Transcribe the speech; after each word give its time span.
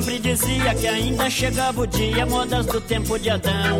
sempre 0.00 0.18
dizia 0.18 0.74
que 0.74 0.88
ainda 0.88 1.28
chegava 1.28 1.82
o 1.82 1.86
dia, 1.86 2.24
modas 2.24 2.64
do 2.66 2.80
tempo 2.80 3.18
de 3.18 3.28
Adão. 3.28 3.78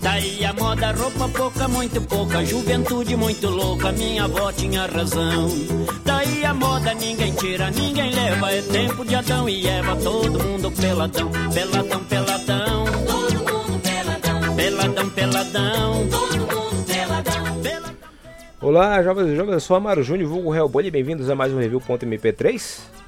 Daí 0.00 0.44
a 0.44 0.52
moda, 0.52 0.90
roupa 0.92 1.28
pouca, 1.28 1.68
muito 1.68 2.00
pouca, 2.02 2.44
juventude 2.44 3.14
muito 3.14 3.48
louca, 3.48 3.92
minha 3.92 4.24
avó 4.24 4.50
tinha 4.52 4.86
razão. 4.86 5.48
Daí 6.04 6.44
a 6.44 6.52
moda, 6.52 6.92
ninguém 6.94 7.32
tira, 7.34 7.70
ninguém 7.70 8.12
leva, 8.12 8.50
é 8.50 8.60
tempo 8.60 9.04
de 9.04 9.14
Adão 9.14 9.48
e 9.48 9.66
Eva, 9.66 9.96
todo 9.96 10.42
mundo 10.42 10.70
peladão, 10.72 11.30
peladão, 11.54 12.04
peladão. 12.04 12.84
Todo 13.06 13.38
mundo 13.38 13.80
peladão, 13.80 14.56
peladão, 14.56 15.10
peladão. 15.10 16.08
Todo 16.10 16.38
mundo 16.38 16.86
peladão, 16.86 17.62
peladão. 17.62 17.94
Olá, 18.60 19.02
jovens 19.02 19.28
e 19.28 19.36
jovens, 19.36 19.52
eu 19.54 19.60
sou 19.60 19.76
Amaro 19.76 20.02
Júnior, 20.02 20.28
vulgo 20.28 20.54
Hellboy, 20.54 20.86
e 20.86 20.90
bem-vindos 20.90 21.30
a 21.30 21.36
mais 21.36 21.52
um 21.52 21.58
Review.mp3. 21.58 23.01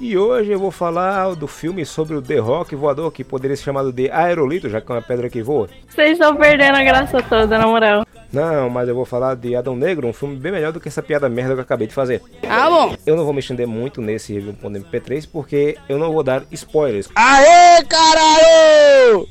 E 0.00 0.16
hoje 0.16 0.50
eu 0.50 0.58
vou 0.58 0.70
falar 0.70 1.34
do 1.34 1.46
filme 1.46 1.84
sobre 1.84 2.16
o 2.16 2.22
The 2.22 2.38
Rock 2.38 2.74
voador, 2.74 3.12
que 3.12 3.22
poderia 3.22 3.54
ser 3.54 3.64
chamado 3.64 3.92
de 3.92 4.10
Aerolito, 4.10 4.66
já 4.70 4.80
que 4.80 4.90
é 4.90 4.94
uma 4.94 5.02
pedra 5.02 5.28
que 5.28 5.42
voa. 5.42 5.68
Vocês 5.86 6.12
estão 6.12 6.34
perdendo 6.36 6.74
a 6.76 6.82
graça 6.82 7.22
toda, 7.22 7.58
na 7.58 7.66
moral. 7.66 8.06
Não, 8.32 8.70
mas 8.70 8.88
eu 8.88 8.94
vou 8.94 9.04
falar 9.04 9.34
de 9.36 9.54
Adão 9.54 9.76
Negro, 9.76 10.08
um 10.08 10.12
filme 10.14 10.36
bem 10.36 10.52
melhor 10.52 10.72
do 10.72 10.80
que 10.80 10.88
essa 10.88 11.02
piada 11.02 11.28
merda 11.28 11.52
que 11.52 11.58
eu 11.58 11.64
acabei 11.64 11.86
de 11.86 11.92
fazer. 11.92 12.22
Ah, 12.48 12.70
bom. 12.70 12.96
Eu 13.04 13.14
não 13.14 13.24
vou 13.24 13.34
me 13.34 13.40
estender 13.40 13.66
muito 13.66 14.00
nesse 14.00 14.32
Review.mp3 14.32 15.28
porque 15.30 15.76
eu 15.86 15.98
não 15.98 16.10
vou 16.12 16.22
dar 16.22 16.44
spoilers. 16.50 17.10
Aê, 17.14 17.84
caralho! 17.84 19.28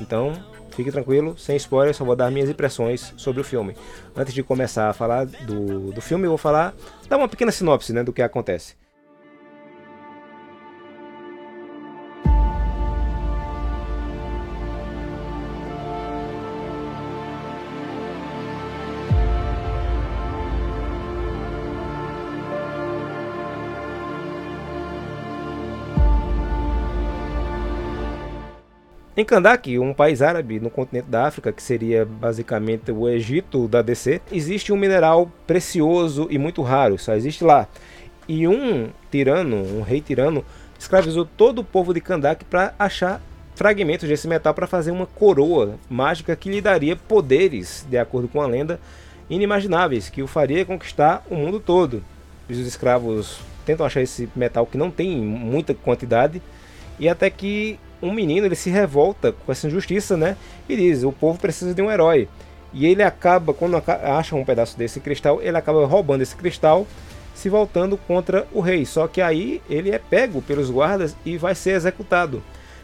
Então, 0.00 0.32
fique 0.74 0.90
tranquilo, 0.90 1.36
sem 1.38 1.56
spoilers, 1.56 1.96
só 1.96 2.04
vou 2.04 2.16
dar 2.16 2.30
minhas 2.30 2.48
impressões 2.48 3.12
sobre 3.16 3.40
o 3.40 3.44
filme. 3.44 3.76
Antes 4.14 4.34
de 4.34 4.42
começar 4.42 4.90
a 4.90 4.92
falar 4.92 5.26
do, 5.26 5.92
do 5.92 6.00
filme, 6.00 6.24
eu 6.24 6.30
vou 6.30 6.38
falar, 6.38 6.74
dar 7.08 7.16
uma 7.16 7.28
pequena 7.28 7.52
sinopse 7.52 7.92
né, 7.92 8.02
do 8.02 8.12
que 8.12 8.22
acontece. 8.22 8.74
Em 29.16 29.24
Kandak, 29.24 29.78
um 29.78 29.94
país 29.94 30.20
árabe 30.20 30.58
no 30.58 30.68
continente 30.68 31.08
da 31.08 31.28
África, 31.28 31.52
que 31.52 31.62
seria 31.62 32.04
basicamente 32.04 32.90
o 32.90 33.08
Egito 33.08 33.68
da 33.68 33.80
DC, 33.80 34.20
existe 34.32 34.72
um 34.72 34.76
mineral 34.76 35.30
precioso 35.46 36.26
e 36.30 36.36
muito 36.36 36.62
raro, 36.62 36.98
só 36.98 37.14
existe 37.14 37.44
lá. 37.44 37.68
E 38.26 38.48
um 38.48 38.88
tirano, 39.12 39.56
um 39.56 39.82
rei 39.82 40.00
tirano, 40.00 40.44
escravizou 40.76 41.24
todo 41.24 41.60
o 41.60 41.64
povo 41.64 41.94
de 41.94 42.00
Kandak 42.00 42.44
para 42.44 42.74
achar 42.76 43.22
fragmentos 43.54 44.08
desse 44.08 44.26
metal 44.26 44.52
para 44.52 44.66
fazer 44.66 44.90
uma 44.90 45.06
coroa 45.06 45.78
mágica 45.88 46.34
que 46.34 46.50
lhe 46.50 46.60
daria 46.60 46.96
poderes, 46.96 47.86
de 47.88 47.96
acordo 47.96 48.26
com 48.26 48.40
a 48.40 48.48
lenda, 48.48 48.80
inimagináveis, 49.30 50.08
que 50.08 50.24
o 50.24 50.26
faria 50.26 50.64
conquistar 50.64 51.24
o 51.30 51.36
mundo 51.36 51.60
todo. 51.60 52.02
Os 52.50 52.58
escravos 52.58 53.38
tentam 53.64 53.86
achar 53.86 54.02
esse 54.02 54.28
metal 54.34 54.66
que 54.66 54.76
não 54.76 54.90
tem 54.90 55.16
muita 55.16 55.72
quantidade 55.72 56.42
e 56.98 57.08
até 57.08 57.30
que 57.30 57.78
um 58.02 58.12
menino 58.12 58.46
ele 58.46 58.54
se 58.54 58.70
revolta 58.70 59.32
com 59.32 59.50
essa 59.50 59.66
injustiça, 59.66 60.16
né? 60.16 60.36
E 60.68 60.76
diz: 60.76 61.02
o 61.02 61.12
povo 61.12 61.38
precisa 61.38 61.74
de 61.74 61.82
um 61.82 61.90
herói. 61.90 62.28
E 62.72 62.86
ele 62.86 63.02
acaba, 63.02 63.54
quando 63.54 63.80
acha 63.86 64.34
um 64.34 64.44
pedaço 64.44 64.76
desse 64.76 64.98
cristal, 64.98 65.40
ele 65.40 65.56
acaba 65.56 65.86
roubando 65.86 66.22
esse 66.22 66.34
cristal, 66.34 66.86
se 67.32 67.48
voltando 67.48 67.96
contra 67.96 68.46
o 68.52 68.60
rei. 68.60 68.84
Só 68.84 69.06
que 69.06 69.20
aí 69.22 69.62
ele 69.70 69.90
é 69.90 69.98
pego 69.98 70.42
pelos 70.42 70.70
guardas 70.70 71.16
e 71.24 71.38
vai 71.38 71.54
ser 71.54 71.70
executado. 71.72 72.42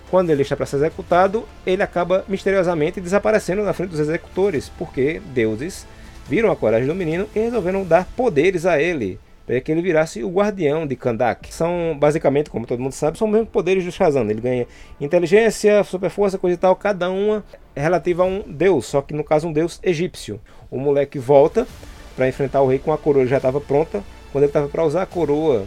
Quando 0.09 0.31
ele 0.31 0.43
está 0.43 0.56
para 0.56 0.66
ser 0.66 0.76
executado, 0.76 1.44
ele 1.66 1.82
acaba 1.82 2.25
misteriosamente 2.28 3.00
desaparecendo 3.00 3.62
na 3.62 3.72
frente 3.72 3.91
dos 3.91 4.00
executores, 4.00 4.69
porque 4.78 5.21
deuses 5.27 5.87
viram 6.28 6.50
a 6.50 6.56
coragem 6.56 6.87
do 6.87 6.94
menino 6.94 7.28
e 7.34 7.41
resolveram 7.41 7.84
dar 7.84 8.04
poderes 8.16 8.66
a 8.66 8.81
ele 8.81 9.19
para 9.50 9.61
que 9.61 9.72
ele 9.72 9.83
virasse 9.83 10.22
o 10.22 10.31
guardião 10.31 10.87
de 10.87 10.94
Kandak. 10.94 11.53
São 11.53 11.97
basicamente, 11.99 12.49
como 12.49 12.69
todo 12.69 12.81
mundo 12.81 12.93
sabe, 12.93 13.19
são 13.19 13.27
os 13.27 13.33
mesmos 13.33 13.50
poderes 13.50 13.84
do 13.84 13.91
Shazam. 13.91 14.22
Ele 14.31 14.41
ganha 14.41 14.65
inteligência, 15.00 15.83
super 15.83 16.09
força, 16.09 16.38
coisa 16.38 16.55
e 16.55 16.56
tal, 16.56 16.77
cada 16.77 17.11
uma 17.11 17.44
é 17.75 17.81
relativa 17.83 18.22
a 18.22 18.27
um 18.27 18.44
deus, 18.47 18.87
só 18.87 19.03
que 19.03 19.12
no 19.12 19.25
caso 19.25 19.49
um 19.49 19.53
deus 19.53 19.81
egípcio. 19.83 20.41
O 20.71 20.78
moleque 20.78 21.19
volta 21.19 21.66
para 22.15 22.28
enfrentar 22.28 22.62
o 22.62 22.69
rei 22.69 22.78
com 22.78 22.93
a 22.93 22.99
coroa 22.99 23.27
já 23.27 23.39
estava 23.39 23.60
pronta. 23.60 24.05
Quando 24.31 24.44
ele 24.44 24.50
estava 24.50 24.69
para 24.69 24.84
usar 24.84 25.03
a 25.03 25.06
coroa, 25.06 25.66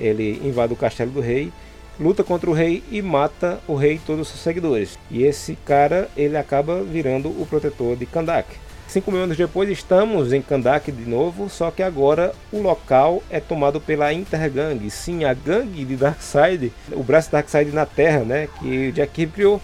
ele 0.00 0.40
invade 0.44 0.72
o 0.72 0.76
castelo 0.76 1.12
do 1.12 1.20
rei, 1.20 1.52
luta 2.00 2.24
contra 2.24 2.50
o 2.50 2.52
rei 2.52 2.82
e 2.90 3.00
mata 3.00 3.60
o 3.68 3.76
rei 3.76 3.94
e 3.94 3.98
todos 4.00 4.22
os 4.22 4.28
seus 4.30 4.40
seguidores. 4.40 4.98
E 5.08 5.22
esse 5.22 5.54
cara 5.64 6.08
ele 6.16 6.36
acaba 6.36 6.82
virando 6.82 7.28
o 7.28 7.46
protetor 7.48 7.94
de 7.94 8.04
Kandak. 8.04 8.48
Cinco 8.92 9.10
mil 9.10 9.22
anos 9.22 9.38
depois 9.38 9.70
estamos 9.70 10.34
em 10.34 10.42
Kandak 10.42 10.92
de 10.92 11.08
novo, 11.08 11.48
só 11.48 11.70
que 11.70 11.82
agora 11.82 12.34
o 12.52 12.60
local 12.60 13.22
é 13.30 13.40
tomado 13.40 13.80
pela 13.80 14.12
Intergang, 14.12 14.90
sim, 14.90 15.24
a 15.24 15.32
gangue 15.32 15.82
de 15.82 15.96
Darkseid, 15.96 16.70
o 16.90 17.02
braço 17.02 17.32
Darkseid 17.32 17.72
na 17.72 17.86
Terra, 17.86 18.18
né, 18.18 18.50
que 18.60 18.90
o 18.90 18.92
Jack 18.92 19.14
Kirby 19.14 19.32
criou. 19.32 19.62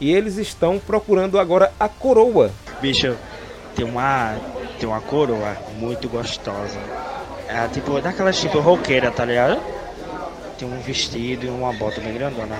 E 0.00 0.10
eles 0.10 0.38
estão 0.38 0.78
procurando 0.78 1.38
agora 1.38 1.70
a 1.78 1.86
coroa. 1.86 2.50
Bicho, 2.80 3.14
tem 3.74 3.84
uma 3.84 4.34
tem 4.80 4.88
uma 4.88 5.02
coroa 5.02 5.54
muito 5.78 6.08
gostosa. 6.08 6.78
É 7.48 7.68
tipo 7.68 8.00
daquelas 8.00 8.40
tipo 8.40 8.58
roqueira, 8.60 9.10
tá 9.10 9.26
ligado? 9.26 9.60
Tem 10.58 10.66
um 10.66 10.80
vestido 10.80 11.44
e 11.44 11.50
uma 11.50 11.74
bota 11.74 12.00
bem 12.00 12.14
grandona. 12.14 12.56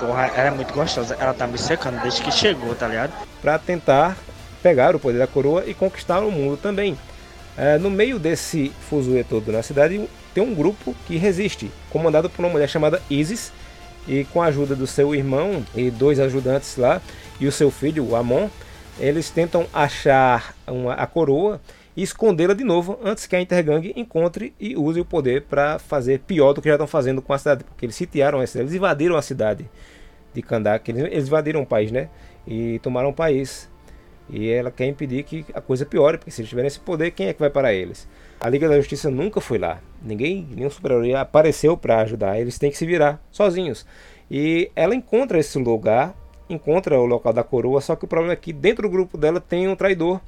Porra, 0.00 0.32
ela 0.34 0.48
é 0.48 0.50
muito 0.50 0.72
gostosa. 0.72 1.14
Ela 1.20 1.34
tá 1.34 1.46
me 1.46 1.58
secando 1.58 2.00
desde 2.00 2.22
que 2.22 2.32
chegou, 2.32 2.74
tá 2.74 2.88
ligado? 2.88 3.12
Para 3.42 3.58
tentar 3.58 4.16
pegar 4.64 4.96
o 4.96 4.98
poder 4.98 5.18
da 5.18 5.26
coroa 5.26 5.62
e 5.66 5.74
conquistar 5.74 6.20
o 6.20 6.30
mundo 6.30 6.56
também. 6.56 6.96
É, 7.54 7.76
no 7.76 7.90
meio 7.90 8.18
desse 8.18 8.72
fuzuê 8.88 9.22
todo 9.22 9.52
na 9.52 9.62
cidade 9.62 10.08
tem 10.32 10.42
um 10.42 10.54
grupo 10.54 10.96
que 11.06 11.18
resiste, 11.18 11.70
comandado 11.90 12.30
por 12.30 12.42
uma 12.42 12.50
mulher 12.50 12.66
chamada 12.66 13.00
Isis, 13.10 13.52
e 14.08 14.24
com 14.32 14.40
a 14.40 14.46
ajuda 14.46 14.74
do 14.74 14.86
seu 14.86 15.14
irmão 15.14 15.62
e 15.74 15.90
dois 15.90 16.18
ajudantes 16.18 16.78
lá, 16.78 17.00
e 17.38 17.46
o 17.46 17.52
seu 17.52 17.70
filho, 17.70 18.04
o 18.04 18.16
Amon, 18.16 18.48
eles 18.98 19.28
tentam 19.28 19.66
achar 19.72 20.54
uma, 20.66 20.94
a 20.94 21.06
coroa 21.06 21.60
e 21.94 22.02
escondê-la 22.02 22.54
de 22.54 22.64
novo 22.64 22.98
antes 23.04 23.26
que 23.26 23.36
a 23.36 23.40
Intergang 23.40 23.92
encontre 23.94 24.54
e 24.58 24.76
use 24.76 24.98
o 24.98 25.04
poder 25.04 25.42
para 25.42 25.78
fazer 25.78 26.20
pior 26.20 26.54
do 26.54 26.62
que 26.62 26.68
já 26.68 26.74
estão 26.74 26.86
fazendo 26.86 27.20
com 27.20 27.34
a 27.34 27.38
cidade, 27.38 27.64
porque 27.64 27.84
eles 27.84 27.94
sitiaram 27.94 28.40
a 28.40 28.46
cidade, 28.46 28.68
eles 28.68 28.76
invadiram 28.76 29.14
a 29.14 29.22
cidade 29.22 29.68
de 30.32 30.40
Kandak, 30.40 30.90
eles, 30.90 31.04
eles 31.04 31.26
invadiram 31.26 31.60
o 31.62 31.66
país, 31.66 31.92
né? 31.92 32.08
E 32.46 32.78
tomaram 32.80 33.10
o 33.10 33.14
país 33.14 33.68
e 34.28 34.50
ela 34.50 34.70
quer 34.70 34.86
impedir 34.86 35.22
que 35.22 35.44
a 35.52 35.60
coisa 35.60 35.84
piore, 35.84 36.18
porque 36.18 36.30
se 36.30 36.40
eles 36.40 36.48
tiverem 36.48 36.68
esse 36.68 36.80
poder, 36.80 37.10
quem 37.10 37.28
é 37.28 37.32
que 37.32 37.40
vai 37.40 37.50
para 37.50 37.72
eles? 37.72 38.08
A 38.40 38.48
Liga 38.48 38.68
da 38.68 38.76
Justiça 38.76 39.10
nunca 39.10 39.40
foi 39.40 39.58
lá. 39.58 39.80
Ninguém, 40.02 40.46
nenhum 40.50 40.70
super-herói 40.70 41.14
apareceu 41.14 41.76
para 41.76 42.00
ajudar. 42.00 42.40
Eles 42.40 42.58
têm 42.58 42.70
que 42.70 42.76
se 42.76 42.86
virar 42.86 43.22
sozinhos. 43.30 43.86
E 44.30 44.70
ela 44.74 44.94
encontra 44.94 45.38
esse 45.38 45.58
lugar, 45.58 46.14
encontra 46.48 46.98
o 46.98 47.04
local 47.04 47.32
da 47.32 47.44
coroa, 47.44 47.80
só 47.80 47.94
que 47.94 48.04
o 48.04 48.08
problema 48.08 48.32
é 48.32 48.36
que 48.36 48.52
dentro 48.52 48.82
do 48.82 48.90
grupo 48.90 49.18
dela 49.18 49.40
tem 49.40 49.68
um 49.68 49.76
traidor 49.76 50.20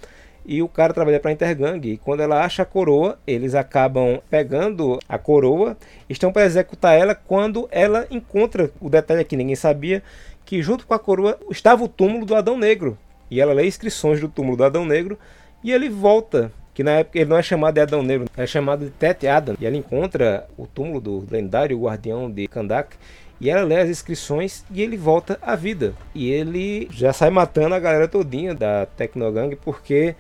e 0.45 0.63
o 0.63 0.69
cara 0.69 0.95
trabalha 0.95 1.19
para 1.19 1.31
a 1.31 1.35
Intergang. 1.35 1.81
E 1.89 1.97
quando 1.97 2.21
ela 2.21 2.45
acha 2.45 2.63
a 2.63 2.67
coroa, 2.67 3.19
eles 3.27 3.55
acabam 3.55 4.21
pegando 4.31 4.99
a 5.09 5.19
coroa, 5.19 5.77
estão 6.09 6.33
para 6.33 6.45
executar 6.45 6.97
ela 6.97 7.15
quando 7.15 7.69
ela 7.71 8.07
encontra 8.11 8.71
o 8.81 8.89
detalhe 8.89 9.25
que 9.25 9.37
ninguém 9.37 9.57
sabia, 9.57 10.03
que 10.45 10.63
junto 10.63 10.87
com 10.87 10.95
a 10.95 10.99
coroa 10.99 11.39
estava 11.51 11.83
o 11.83 11.89
túmulo 11.89 12.25
do 12.25 12.35
Adão 12.37 12.57
Negro. 12.57 12.97
E 13.31 13.41
ela 13.41 13.53
lê 13.53 13.67
inscrições 13.67 14.21
do 14.21 14.29
túmulo 14.29 14.57
do 14.57 14.65
Adão 14.65 14.85
Negro 14.85 15.19
e 15.63 15.73
ele 15.73 15.89
volta, 15.89 16.53
que 16.75 16.83
na 16.83 16.93
época 16.93 17.19
ele 17.19 17.31
não 17.31 17.37
é 17.37 17.43
chamado 17.43 17.75
de 17.75 17.81
Adão 17.81 18.03
Negro, 18.03 18.29
é 18.37 18.47
chamado 18.47 18.85
de 18.85 18.91
Tete 18.91 19.27
Adam. 19.27 19.57
E 19.61 19.67
ela 19.67 19.77
encontra 19.77 20.47
o 20.57 20.67
túmulo 20.67 21.01
do 21.01 21.27
lendário 21.31 21.79
guardião 21.79 22.31
de 22.31 22.47
Kandak 22.47 22.97
e 23.41 23.51
ela 23.51 23.65
lê 23.65 23.77
as 23.77 23.89
inscrições 23.89 24.65
e 24.71 24.83
ele 24.83 24.97
volta 24.97 25.39
à 25.43 25.55
vida. 25.57 25.95
E 26.15 26.31
ele 26.31 26.89
já 26.91 27.13
sai 27.13 27.31
matando 27.31 27.75
a 27.75 27.81
galera 27.81 28.09
todinha 28.09 28.55
da 28.55 28.87
Tecnogang 28.87 29.57
porque 29.57 30.15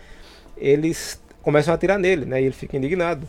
eles 0.56 1.20
começam 1.42 1.72
a 1.72 1.74
atirar 1.76 1.98
nele, 1.98 2.24
né? 2.24 2.40
E 2.40 2.46
ele 2.46 2.54
fica 2.54 2.76
indignado. 2.76 3.26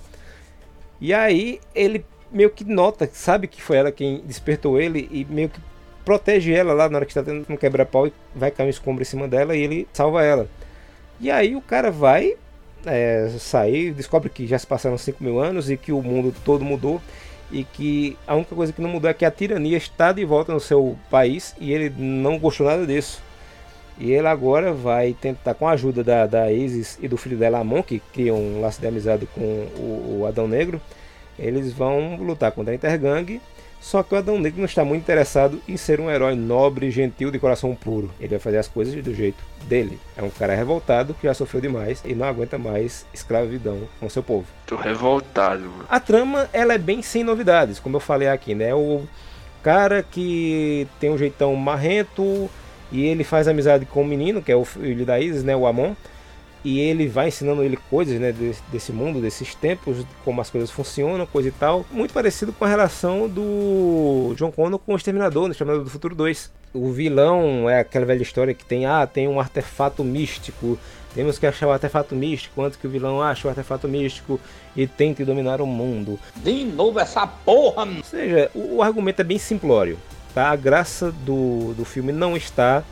E 1.00 1.14
aí 1.14 1.60
ele 1.76 2.04
meio 2.32 2.50
que 2.50 2.64
nota, 2.64 3.10
sabe 3.14 3.48
que 3.48 3.62
foi 3.62 3.78
ela 3.78 3.92
quem 3.92 4.22
despertou 4.26 4.80
ele 4.80 5.08
e 5.12 5.26
meio 5.26 5.50
que 5.50 5.60
protege 6.08 6.54
ela 6.54 6.72
lá 6.72 6.88
na 6.88 7.00
hora 7.00 7.06
que 7.06 7.12
está 7.12 7.22
tendo 7.22 7.46
um 7.50 7.58
quebra-pau 7.58 8.08
e 8.08 8.14
vai 8.34 8.50
cair 8.50 8.68
um 8.68 8.70
escombro 8.70 9.02
em 9.02 9.06
cima 9.06 9.28
dela 9.28 9.54
e 9.54 9.62
ele 9.62 9.86
salva 9.92 10.24
ela. 10.24 10.48
E 11.20 11.30
aí 11.30 11.54
o 11.54 11.60
cara 11.60 11.92
vai 11.92 12.38
é, 12.86 13.30
sair, 13.38 13.92
descobre 13.92 14.30
que 14.30 14.48
já 14.48 14.58
se 14.58 14.66
passaram 14.66 14.98
5 14.98 15.22
mil 15.22 15.38
anos 15.38 15.70
e 15.70 15.76
que 15.76 15.92
o 15.92 16.02
mundo 16.02 16.34
todo 16.46 16.64
mudou 16.64 17.02
e 17.52 17.66
que 17.66 18.18
a 18.26 18.36
única 18.36 18.56
coisa 18.56 18.72
que 18.72 18.82
não 18.82 18.90
mudou 18.90 19.10
é 19.10 19.14
que 19.14 19.26
a 19.26 19.32
tirania 19.32 19.76
está 19.76 20.14
de 20.14 20.24
volta 20.24 20.54
no 20.54 20.62
seu 20.62 20.98
país 21.12 21.54
e 21.60 21.74
ele 21.74 21.94
não 21.98 22.40
gostou 22.40 22.66
nada 22.66 22.88
disso. 22.88 23.22
E 24.00 24.14
ele 24.14 24.28
agora 24.28 24.72
vai 24.72 25.12
tentar, 25.12 25.56
com 25.56 25.68
a 25.68 25.72
ajuda 25.72 26.06
da, 26.06 26.26
da 26.26 26.50
Isis 26.50 26.98
e 27.02 27.08
do 27.10 27.18
filho 27.18 27.36
dela, 27.36 27.60
Amon, 27.60 27.84
que 27.84 28.00
cria 28.14 28.34
um 28.34 28.62
laço 28.62 28.80
de 28.80 28.88
amizade 28.88 29.28
com 29.36 29.42
o, 29.42 30.20
o 30.22 30.26
Adão 30.26 30.48
Negro, 30.48 30.80
Eles 31.38 31.74
vão 31.74 32.16
lutar 32.16 32.54
contra 32.54 32.72
a 32.72 32.76
Intergang 32.76 33.42
só 33.80 34.04
que 34.04 34.14
o 34.14 34.18
Adão 34.18 34.40
Negro 34.40 34.60
não 34.60 34.66
está 34.66 34.84
muito 34.84 35.04
interessado 35.04 35.62
em 35.68 35.78
ser 35.78 36.00
um 36.00 36.10
herói 36.10 36.36
nobre, 36.36 36.92
gentil, 36.92 37.32
de 37.32 37.40
coração 37.40 37.74
puro. 37.76 38.12
Ele 38.20 38.30
vai 38.30 38.40
fazer 38.40 38.58
as 38.58 38.68
coisas 38.68 38.94
do 39.04 39.14
jeito 39.14 39.42
dele. 39.66 40.00
É 40.18 40.22
um 40.22 40.30
cara 40.30 40.56
revoltado 40.56 41.14
que 41.14 41.28
já 41.28 41.34
sofreu 41.34 41.62
demais 41.62 42.02
e 42.04 42.14
não 42.14 42.26
aguenta 42.26 42.58
mais 42.58 43.06
escravidão 43.14 43.88
com 44.00 44.10
seu 44.10 44.24
povo. 44.24 44.46
Tô 44.66 44.76
revoltado. 44.76 45.62
Mano. 45.64 45.86
A 45.90 46.00
trama 46.00 46.50
ela 46.52 46.74
é 46.74 46.78
bem 46.78 47.02
sem 47.02 47.24
novidades, 47.24 47.80
como 47.80 47.96
eu 47.96 48.02
falei 48.02 48.28
aqui, 48.28 48.54
né? 48.54 48.74
O 48.74 49.04
cara 49.64 50.04
que 50.04 50.88
tem 51.00 51.10
um 51.10 51.18
jeitão 51.18 51.56
marrento 51.56 52.50
e 52.92 53.06
ele 53.06 53.24
faz 53.24 53.48
amizade 53.48 53.86
com 53.86 54.02
o 54.02 54.06
menino, 54.06 54.42
que 54.42 54.52
é 54.52 54.56
o 54.56 54.66
filho 54.66 55.06
da 55.06 55.20
Isis, 55.20 55.44
né? 55.44 55.56
O 55.56 55.66
Amon 55.66 55.94
e 56.64 56.80
ele 56.80 57.08
vai 57.08 57.28
ensinando 57.28 57.64
ele 57.64 57.78
coisas 57.90 58.20
né, 58.20 58.32
desse, 58.32 58.62
desse, 58.72 58.92
mundo, 58.92 59.22
desses 59.22 59.56
tempos, 59.56 60.06
como 60.24 60.42
as 60.42 60.50
coisas 60.50 60.72
funcionam, 60.72 61.26
coisa 61.26 61.50
e 61.50 61.52
tal. 61.52 61.86
Muito 61.92 62.14
parecido 62.14 62.52
com 62.52 62.66
a 62.66 62.68
relação 62.68 63.28
do 63.28 64.34
John 64.36 64.52
Connor 64.52 64.80
com 64.80 64.94
o 64.94 64.96
Exterminador, 64.96 65.46
no 65.46 65.52
Exterminador 65.52 65.84
do 65.84 65.90
Futuro 65.90 66.16
2. 66.16 66.52
O 66.74 66.92
vilão 66.92 67.70
é 67.70 67.80
aquela 67.80 68.06
velha 68.06 68.22
história 68.22 68.54
que 68.54 68.66
tem, 68.66 68.86
ah, 68.86 69.08
tem 69.08 69.28
um 69.28 69.40
artefato 69.40 70.04
místico, 70.04 70.78
temos 71.16 71.40
que 71.40 71.48
achar 71.48 71.68
o 71.68 71.72
artefato 71.72 72.16
místico 72.16 72.62
antes 72.62 72.78
que 72.78 72.86
o 72.86 72.90
vilão 72.90 73.22
ache 73.22 73.48
o 73.48 73.50
artefato 73.50 73.88
místico 73.88 74.40
e 74.76 74.86
tente 74.86 75.24
dominar 75.24 75.62
o 75.62 75.66
mundo. 75.66 76.20
De 76.36 76.64
novo 76.66 77.00
essa 77.00 77.26
porra! 77.26 77.86
Ou 77.86 78.04
seja, 78.04 78.52
o, 78.54 78.76
o 78.76 78.84
argumento 78.84 79.22
é 79.22 79.24
bem 79.24 79.40
simplório. 79.40 79.98
Tá? 80.34 80.52
A 80.52 80.56
graça 80.56 81.12
do, 81.12 81.74
do 81.74 81.86
filme 81.86 82.12
não 82.12 82.38
está 82.38 82.84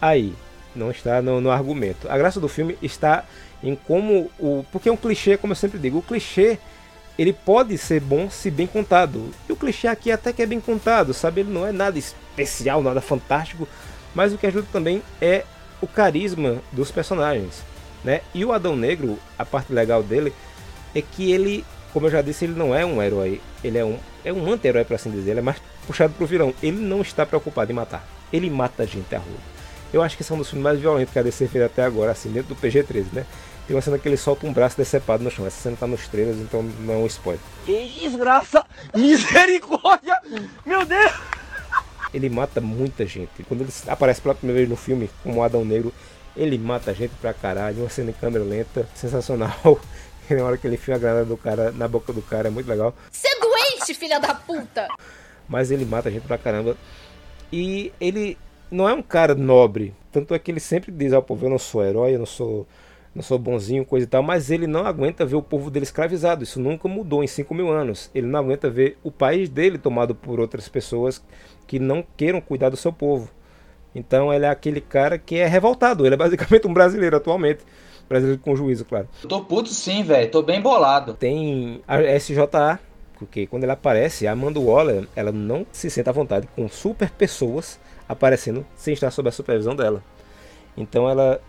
aí 0.00 0.34
não 0.74 0.90
está 0.90 1.22
no, 1.22 1.40
no, 1.40 1.50
argumento. 1.50 2.10
A 2.10 2.16
graça 2.16 2.40
do 2.40 2.48
filme 2.48 2.76
está 2.82 3.24
em 3.62 3.74
como 3.74 4.30
o. 4.38 4.64
Porque 4.70 4.88
é 4.88 4.92
um 4.92 4.96
clichê, 4.96 5.36
como 5.36 5.52
eu 5.52 5.56
sempre 5.56 5.78
digo, 5.78 5.98
o 5.98 6.02
clichê 6.02 6.58
ele 7.18 7.32
pode 7.32 7.78
ser 7.78 8.00
bom 8.00 8.28
se 8.28 8.50
bem 8.50 8.66
contado. 8.66 9.30
E 9.48 9.52
o 9.52 9.56
clichê 9.56 9.86
aqui 9.86 10.10
até 10.10 10.32
que 10.32 10.42
é 10.42 10.46
bem 10.46 10.60
contado, 10.60 11.14
sabe? 11.14 11.42
Ele 11.42 11.52
não 11.52 11.66
é 11.66 11.72
nada 11.72 11.98
especial, 11.98 12.82
nada 12.82 13.00
fantástico, 13.00 13.68
mas 14.14 14.32
o 14.32 14.38
que 14.38 14.46
ajuda 14.46 14.66
também 14.72 15.02
é 15.20 15.44
o 15.80 15.86
carisma 15.86 16.58
dos 16.72 16.90
personagens, 16.90 17.62
né? 18.02 18.20
E 18.34 18.44
o 18.44 18.52
Adão 18.52 18.74
Negro, 18.74 19.18
a 19.38 19.44
parte 19.44 19.72
legal 19.72 20.02
dele 20.02 20.32
é 20.94 21.02
que 21.02 21.30
ele, 21.30 21.64
como 21.92 22.06
eu 22.06 22.10
já 22.10 22.20
disse, 22.20 22.44
ele 22.44 22.54
não 22.54 22.74
é 22.74 22.84
um 22.84 23.00
herói, 23.00 23.40
ele 23.62 23.78
é 23.78 23.84
um 23.84 23.98
é 24.24 24.32
um 24.32 24.50
anti-herói 24.50 24.84
para 24.84 24.96
assim 24.96 25.10
dizer, 25.10 25.32
ele 25.32 25.40
é 25.40 25.42
mais 25.42 25.58
puxado 25.86 26.14
pro 26.14 26.26
vilão. 26.26 26.54
Ele 26.62 26.78
não 26.78 27.02
está 27.02 27.26
preocupado 27.26 27.70
em 27.70 27.74
matar. 27.74 28.06
Ele 28.32 28.48
mata 28.48 28.82
a 28.82 28.86
gente 28.86 29.14
a 29.14 29.18
rua. 29.18 29.53
Eu 29.94 30.02
acho 30.02 30.16
que 30.16 30.24
esse 30.24 30.32
é 30.32 30.34
um 30.34 30.38
dos 30.38 30.50
filmes 30.50 30.64
mais 30.64 30.80
violentos 30.80 31.12
que 31.12 31.18
a 31.20 31.22
DC 31.22 31.46
fez 31.46 31.64
até 31.64 31.84
agora, 31.84 32.10
assim, 32.10 32.28
dentro 32.28 32.52
do 32.52 32.60
PG-13, 32.60 33.12
né? 33.12 33.24
Tem 33.64 33.76
uma 33.76 33.80
cena 33.80 33.96
que 33.96 34.08
ele 34.08 34.16
solta 34.16 34.44
um 34.44 34.52
braço 34.52 34.76
decepado 34.76 35.22
no 35.22 35.30
chão. 35.30 35.46
Essa 35.46 35.62
cena 35.62 35.76
tá 35.76 35.86
nos 35.86 36.08
trailers, 36.08 36.36
então 36.38 36.64
não 36.80 36.94
é 36.94 36.96
um 36.96 37.06
spoiler. 37.06 37.40
Que 37.64 38.00
desgraça! 38.00 38.66
Misericórdia! 38.92 40.20
Meu 40.66 40.84
Deus! 40.84 41.12
Ele 42.12 42.28
mata 42.28 42.60
muita 42.60 43.06
gente. 43.06 43.44
Quando 43.44 43.60
ele 43.60 43.70
aparece 43.86 44.20
pela 44.20 44.34
primeira 44.34 44.58
vez 44.58 44.68
no 44.68 44.74
filme, 44.74 45.08
como 45.22 45.44
Adão 45.44 45.64
Negro, 45.64 45.94
ele 46.36 46.58
mata 46.58 46.92
gente 46.92 47.14
pra 47.20 47.32
caralho. 47.32 47.82
Uma 47.82 47.88
cena 47.88 48.10
em 48.10 48.14
câmera 48.14 48.42
lenta, 48.42 48.88
sensacional. 48.96 49.80
na 50.28 50.42
hora 50.42 50.56
que 50.56 50.66
ele 50.66 50.74
enfia 50.74 50.96
a 50.96 50.98
granada 50.98 51.24
do 51.24 51.36
cara 51.36 51.70
na 51.70 51.86
boca 51.86 52.12
do 52.12 52.20
cara, 52.20 52.48
é 52.48 52.50
muito 52.50 52.68
legal. 52.68 52.92
Você 53.12 53.28
é 53.28 53.38
doente, 53.38 53.94
filha 53.94 54.18
da 54.18 54.34
puta! 54.34 54.88
Mas 55.48 55.70
ele 55.70 55.84
mata 55.84 56.10
gente 56.10 56.26
pra 56.26 56.36
caramba. 56.36 56.76
E 57.52 57.92
ele 58.00 58.36
não 58.70 58.88
é 58.88 58.92
um 58.92 59.02
cara 59.02 59.34
nobre. 59.34 59.94
Tanto 60.10 60.34
é 60.34 60.38
que 60.38 60.50
ele 60.50 60.60
sempre 60.60 60.92
diz 60.92 61.12
ao 61.12 61.22
povo: 61.22 61.46
Eu 61.46 61.50
não 61.50 61.58
sou 61.58 61.84
herói, 61.84 62.14
eu 62.14 62.18
não 62.18 62.26
sou, 62.26 62.66
não 63.14 63.22
sou 63.22 63.38
bonzinho, 63.38 63.84
coisa 63.84 64.04
e 64.04 64.08
tal. 64.08 64.22
Mas 64.22 64.50
ele 64.50 64.66
não 64.66 64.86
aguenta 64.86 65.24
ver 65.26 65.36
o 65.36 65.42
povo 65.42 65.70
dele 65.70 65.84
escravizado. 65.84 66.44
Isso 66.44 66.60
nunca 66.60 66.88
mudou 66.88 67.22
em 67.22 67.26
5 67.26 67.54
mil 67.54 67.70
anos. 67.70 68.10
Ele 68.14 68.26
não 68.26 68.40
aguenta 68.40 68.70
ver 68.70 68.98
o 69.02 69.10
país 69.10 69.48
dele 69.48 69.78
tomado 69.78 70.14
por 70.14 70.40
outras 70.40 70.68
pessoas 70.68 71.22
que 71.66 71.78
não 71.78 72.04
queiram 72.16 72.40
cuidar 72.40 72.68
do 72.68 72.76
seu 72.76 72.92
povo. 72.92 73.30
Então 73.94 74.32
ele 74.32 74.44
é 74.44 74.48
aquele 74.48 74.80
cara 74.80 75.18
que 75.18 75.36
é 75.36 75.46
revoltado. 75.46 76.04
Ele 76.04 76.14
é 76.14 76.18
basicamente 76.18 76.66
um 76.66 76.74
brasileiro 76.74 77.16
atualmente. 77.16 77.60
Brasileiro 78.08 78.40
com 78.40 78.54
juízo, 78.54 78.84
claro. 78.84 79.08
Eu 79.22 79.28
tô 79.28 79.40
puto 79.44 79.68
sim, 79.70 80.02
velho. 80.02 80.30
Tô 80.30 80.42
bem 80.42 80.60
bolado. 80.60 81.14
Tem 81.14 81.82
a 81.88 81.98
SJA, 82.18 82.78
porque 83.18 83.46
quando 83.46 83.64
ela 83.64 83.72
aparece, 83.72 84.26
a 84.26 84.32
Amanda 84.32 84.60
Waller, 84.60 85.08
ela 85.16 85.32
não 85.32 85.66
se 85.72 85.88
sente 85.88 86.08
à 86.08 86.12
vontade 86.12 86.46
com 86.54 86.68
super 86.68 87.10
pessoas 87.10 87.78
aparecendo 88.08 88.64
sem 88.76 88.94
estar 88.94 89.10
sob 89.10 89.28
a 89.28 89.32
supervisão 89.32 89.74
dela. 89.74 90.02
Então 90.76 91.08
ela 91.08 91.40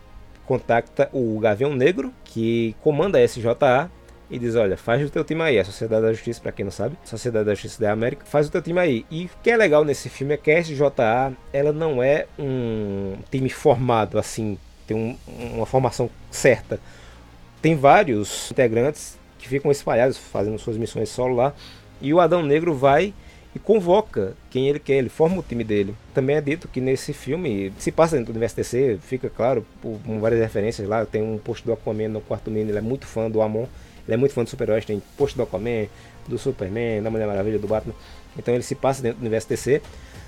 contacta 0.46 1.10
o 1.12 1.38
Gavião 1.40 1.74
Negro, 1.74 2.12
que 2.24 2.74
comanda 2.80 3.18
a 3.18 3.24
SJA, 3.24 3.90
e 4.30 4.38
diz: 4.38 4.54
Olha, 4.56 4.76
faz 4.76 5.04
o 5.06 5.10
teu 5.10 5.24
time 5.24 5.42
aí, 5.42 5.58
a 5.58 5.64
Sociedade 5.64 6.02
da 6.02 6.12
Justiça, 6.12 6.40
para 6.40 6.52
quem 6.52 6.64
não 6.64 6.72
sabe, 6.72 6.96
Sociedade 7.04 7.44
da 7.44 7.54
Justiça 7.54 7.80
da 7.80 7.92
América, 7.92 8.24
faz 8.26 8.46
o 8.46 8.50
teu 8.50 8.62
time 8.62 8.78
aí. 8.78 9.06
E 9.10 9.26
o 9.26 9.30
que 9.42 9.50
é 9.50 9.56
legal 9.56 9.84
nesse 9.84 10.08
filme 10.08 10.34
é 10.34 10.36
que 10.36 10.50
a 10.50 10.60
SJA 10.60 11.32
ela 11.52 11.72
não 11.72 12.02
é 12.02 12.26
um 12.38 13.16
time 13.30 13.48
formado 13.50 14.18
assim, 14.18 14.58
tem 14.86 14.96
um, 14.96 15.16
uma 15.54 15.66
formação 15.66 16.10
certa. 16.30 16.80
Tem 17.60 17.74
vários 17.74 18.50
integrantes 18.50 19.18
que 19.38 19.48
ficam 19.48 19.70
espalhados 19.70 20.16
fazendo 20.16 20.58
suas 20.58 20.76
missões 20.76 21.08
solo 21.08 21.34
lá, 21.34 21.54
e 22.00 22.12
o 22.12 22.20
Adão 22.20 22.42
Negro 22.42 22.74
vai 22.74 23.14
e 23.56 23.58
convoca 23.58 24.34
quem 24.50 24.68
ele 24.68 24.78
quer, 24.78 24.96
ele 24.96 25.08
forma 25.08 25.38
o 25.38 25.42
time 25.42 25.64
dele. 25.64 25.94
Também 26.12 26.36
é 26.36 26.42
dito 26.42 26.68
que 26.68 26.78
nesse 26.78 27.14
filme, 27.14 27.72
se 27.78 27.90
passa 27.90 28.14
dentro 28.14 28.30
do 28.30 28.36
universo 28.36 28.54
DC, 28.54 28.98
fica 29.00 29.30
claro, 29.30 29.64
por, 29.80 29.98
várias 30.20 30.42
referências 30.42 30.86
lá, 30.86 31.06
tem 31.06 31.22
um 31.22 31.38
post 31.38 31.64
do 31.64 31.72
Aquaman 31.72 32.08
no 32.08 32.20
quarto 32.20 32.50
menino, 32.50 32.70
ele 32.70 32.76
é 32.76 32.82
muito 32.82 33.06
fã 33.06 33.30
do 33.30 33.40
Amon, 33.40 33.64
ele 34.06 34.12
é 34.12 34.16
muito 34.18 34.34
fã 34.34 34.44
do 34.44 34.50
super-heróis, 34.50 34.84
tem 34.84 35.02
post 35.16 35.34
do 35.34 35.42
Aquaman, 35.42 35.86
do 36.28 36.36
Superman, 36.36 37.02
da 37.02 37.10
Mulher 37.10 37.26
Maravilha, 37.26 37.58
do 37.58 37.66
Batman, 37.66 37.94
então 38.38 38.52
ele 38.52 38.62
se 38.62 38.74
passa 38.74 39.02
dentro 39.02 39.20
do 39.20 39.22
universo 39.22 39.48
DC, 39.48 39.80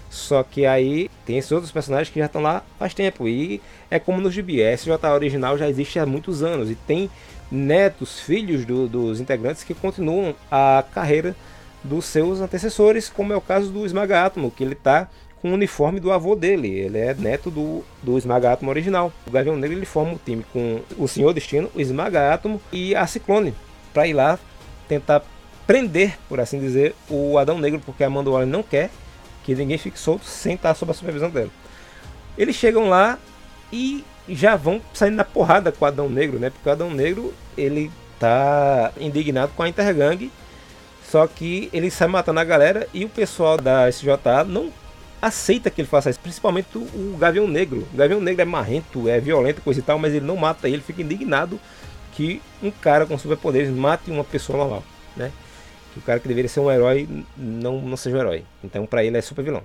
só 0.08 0.42
que 0.42 0.64
aí 0.64 1.10
tem 1.26 1.36
esses 1.36 1.52
outros 1.52 1.70
personagens 1.70 2.08
que 2.08 2.18
já 2.18 2.24
estão 2.24 2.40
lá 2.40 2.64
faz 2.78 2.94
tempo, 2.94 3.28
e 3.28 3.60
é 3.90 3.98
como 3.98 4.22
no 4.22 4.30
GB, 4.30 4.64
a 4.64 4.72
SJ 4.72 4.92
original 5.14 5.58
já 5.58 5.68
existe 5.68 5.98
há 5.98 6.06
muitos 6.06 6.42
anos, 6.42 6.70
e 6.70 6.74
tem 6.74 7.10
netos, 7.52 8.20
filhos 8.20 8.64
do, 8.64 8.88
dos 8.88 9.20
integrantes 9.20 9.64
que 9.64 9.74
continuam 9.74 10.34
a 10.50 10.82
carreira 10.94 11.36
dos 11.82 12.04
seus 12.04 12.40
antecessores, 12.40 13.08
como 13.08 13.32
é 13.32 13.36
o 13.36 13.40
caso 13.40 13.70
do 13.70 13.86
Esmaga 13.86 14.24
Átomo, 14.24 14.50
que 14.50 14.62
ele 14.62 14.72
está 14.72 15.08
com 15.40 15.50
o 15.50 15.54
uniforme 15.54 16.00
do 16.00 16.12
avô 16.12 16.34
dele. 16.34 16.68
Ele 16.68 16.98
é 16.98 17.14
neto 17.14 17.50
do, 17.50 17.84
do 18.02 18.18
Esmaga 18.18 18.52
Átomo 18.52 18.70
original. 18.70 19.12
O 19.26 19.30
Gavião 19.30 19.56
Negro 19.56 19.76
ele 19.76 19.86
forma 19.86 20.14
o 20.14 20.20
time 20.24 20.44
com 20.52 20.80
o 20.96 21.06
Senhor 21.06 21.32
Destino, 21.32 21.70
o 21.74 21.80
Esmaga 21.80 22.32
Átomo 22.32 22.60
e 22.72 22.94
a 22.94 23.06
Ciclone, 23.06 23.54
para 23.92 24.06
ir 24.06 24.14
lá 24.14 24.38
tentar 24.88 25.22
prender, 25.66 26.18
por 26.28 26.40
assim 26.40 26.58
dizer, 26.58 26.94
o 27.10 27.36
Adão 27.36 27.58
Negro, 27.58 27.80
porque 27.84 28.02
a 28.02 28.08
Waller 28.08 28.46
não 28.46 28.62
quer 28.62 28.90
que 29.44 29.54
ninguém 29.54 29.78
fique 29.78 29.98
solto 29.98 30.24
sem 30.24 30.54
estar 30.54 30.74
sob 30.74 30.90
a 30.90 30.94
supervisão 30.94 31.30
dela. 31.30 31.50
Eles 32.36 32.56
chegam 32.56 32.88
lá 32.88 33.18
e 33.72 34.04
já 34.28 34.56
vão 34.56 34.80
saindo 34.92 35.16
na 35.16 35.24
porrada 35.24 35.72
com 35.72 35.84
o 35.84 35.88
Adão 35.88 36.08
Negro, 36.08 36.38
né? 36.38 36.50
Porque 36.50 36.68
o 36.68 36.72
Adão 36.72 36.90
Negro 36.90 37.34
ele 37.56 37.90
tá 38.18 38.92
indignado 38.98 39.52
com 39.56 39.62
a 39.62 39.68
Intergang 39.68 40.30
só 41.10 41.26
que 41.26 41.70
ele 41.72 41.90
sai 41.90 42.06
matando 42.06 42.38
a 42.38 42.44
galera 42.44 42.86
e 42.92 43.04
o 43.04 43.08
pessoal 43.08 43.56
da 43.56 43.88
SJA 43.88 44.44
não 44.46 44.70
aceita 45.22 45.70
que 45.70 45.80
ele 45.80 45.88
faça 45.88 46.10
isso, 46.10 46.20
principalmente 46.20 46.76
o, 46.76 47.16
Gavião 47.18 47.48
Negro. 47.48 47.88
O 47.92 47.96
Gavião 47.96 48.20
Negro 48.20 48.42
é 48.42 48.44
marrento, 48.44 49.08
é 49.08 49.18
violento, 49.18 49.62
coisa 49.62 49.80
e 49.80 49.82
tal, 49.82 49.98
mas 49.98 50.12
ele 50.12 50.26
não 50.26 50.36
mata 50.36 50.68
ele, 50.68 50.82
fica 50.82 51.00
indignado 51.00 51.58
que 52.12 52.42
um 52.62 52.70
cara 52.70 53.06
com 53.06 53.16
superpoderes 53.16 53.70
mate 53.70 54.10
uma 54.10 54.22
pessoa 54.22 54.58
normal, 54.58 54.84
né? 55.16 55.32
Que 55.92 55.98
o 55.98 56.02
cara 56.02 56.20
que 56.20 56.28
deveria 56.28 56.48
ser 56.48 56.60
um 56.60 56.70
herói 56.70 57.08
não, 57.36 57.80
não 57.80 57.96
seja 57.96 58.16
um 58.16 58.20
herói. 58.20 58.44
Então, 58.62 58.84
para 58.84 59.02
ele 59.02 59.16
é 59.16 59.22
super 59.22 59.42
vilão. 59.42 59.62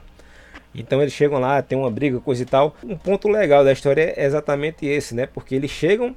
Então 0.74 1.02
eles 1.02 1.14
chegam 1.14 1.40
lá, 1.40 1.62
tem 1.62 1.78
uma 1.78 1.92
briga, 1.92 2.20
coisa 2.20 2.42
e 2.42 2.46
tal. 2.46 2.76
Um 2.84 2.98
ponto 2.98 3.28
legal 3.28 3.64
da 3.64 3.72
história 3.72 4.14
é 4.16 4.26
exatamente 4.26 4.86
esse, 4.86 5.14
né? 5.14 5.28
Porque 5.28 5.56
eles 5.56 5.70
chegam 5.70 6.16